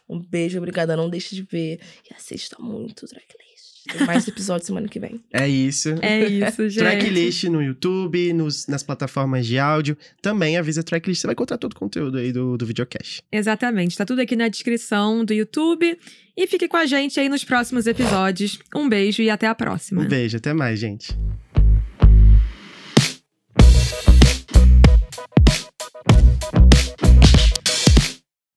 [0.07, 0.95] Um beijo, obrigada.
[0.95, 1.81] Não deixe de ver.
[2.09, 3.52] E assista muito o Tracklist.
[3.91, 5.21] Tem mais episódios semana que vem.
[5.31, 5.95] É isso.
[6.01, 6.79] É isso, gente.
[6.79, 9.97] Tracklist no YouTube, nos, nas plataformas de áudio.
[10.21, 11.21] Também avisa Tracklist.
[11.21, 13.21] Você vai encontrar todo o conteúdo aí do, do videocast.
[13.31, 13.97] Exatamente.
[13.97, 15.97] Tá tudo aqui na descrição do YouTube.
[16.35, 18.59] E fique com a gente aí nos próximos episódios.
[18.75, 20.01] Um beijo e até a próxima.
[20.01, 21.15] Um beijo, até mais, gente.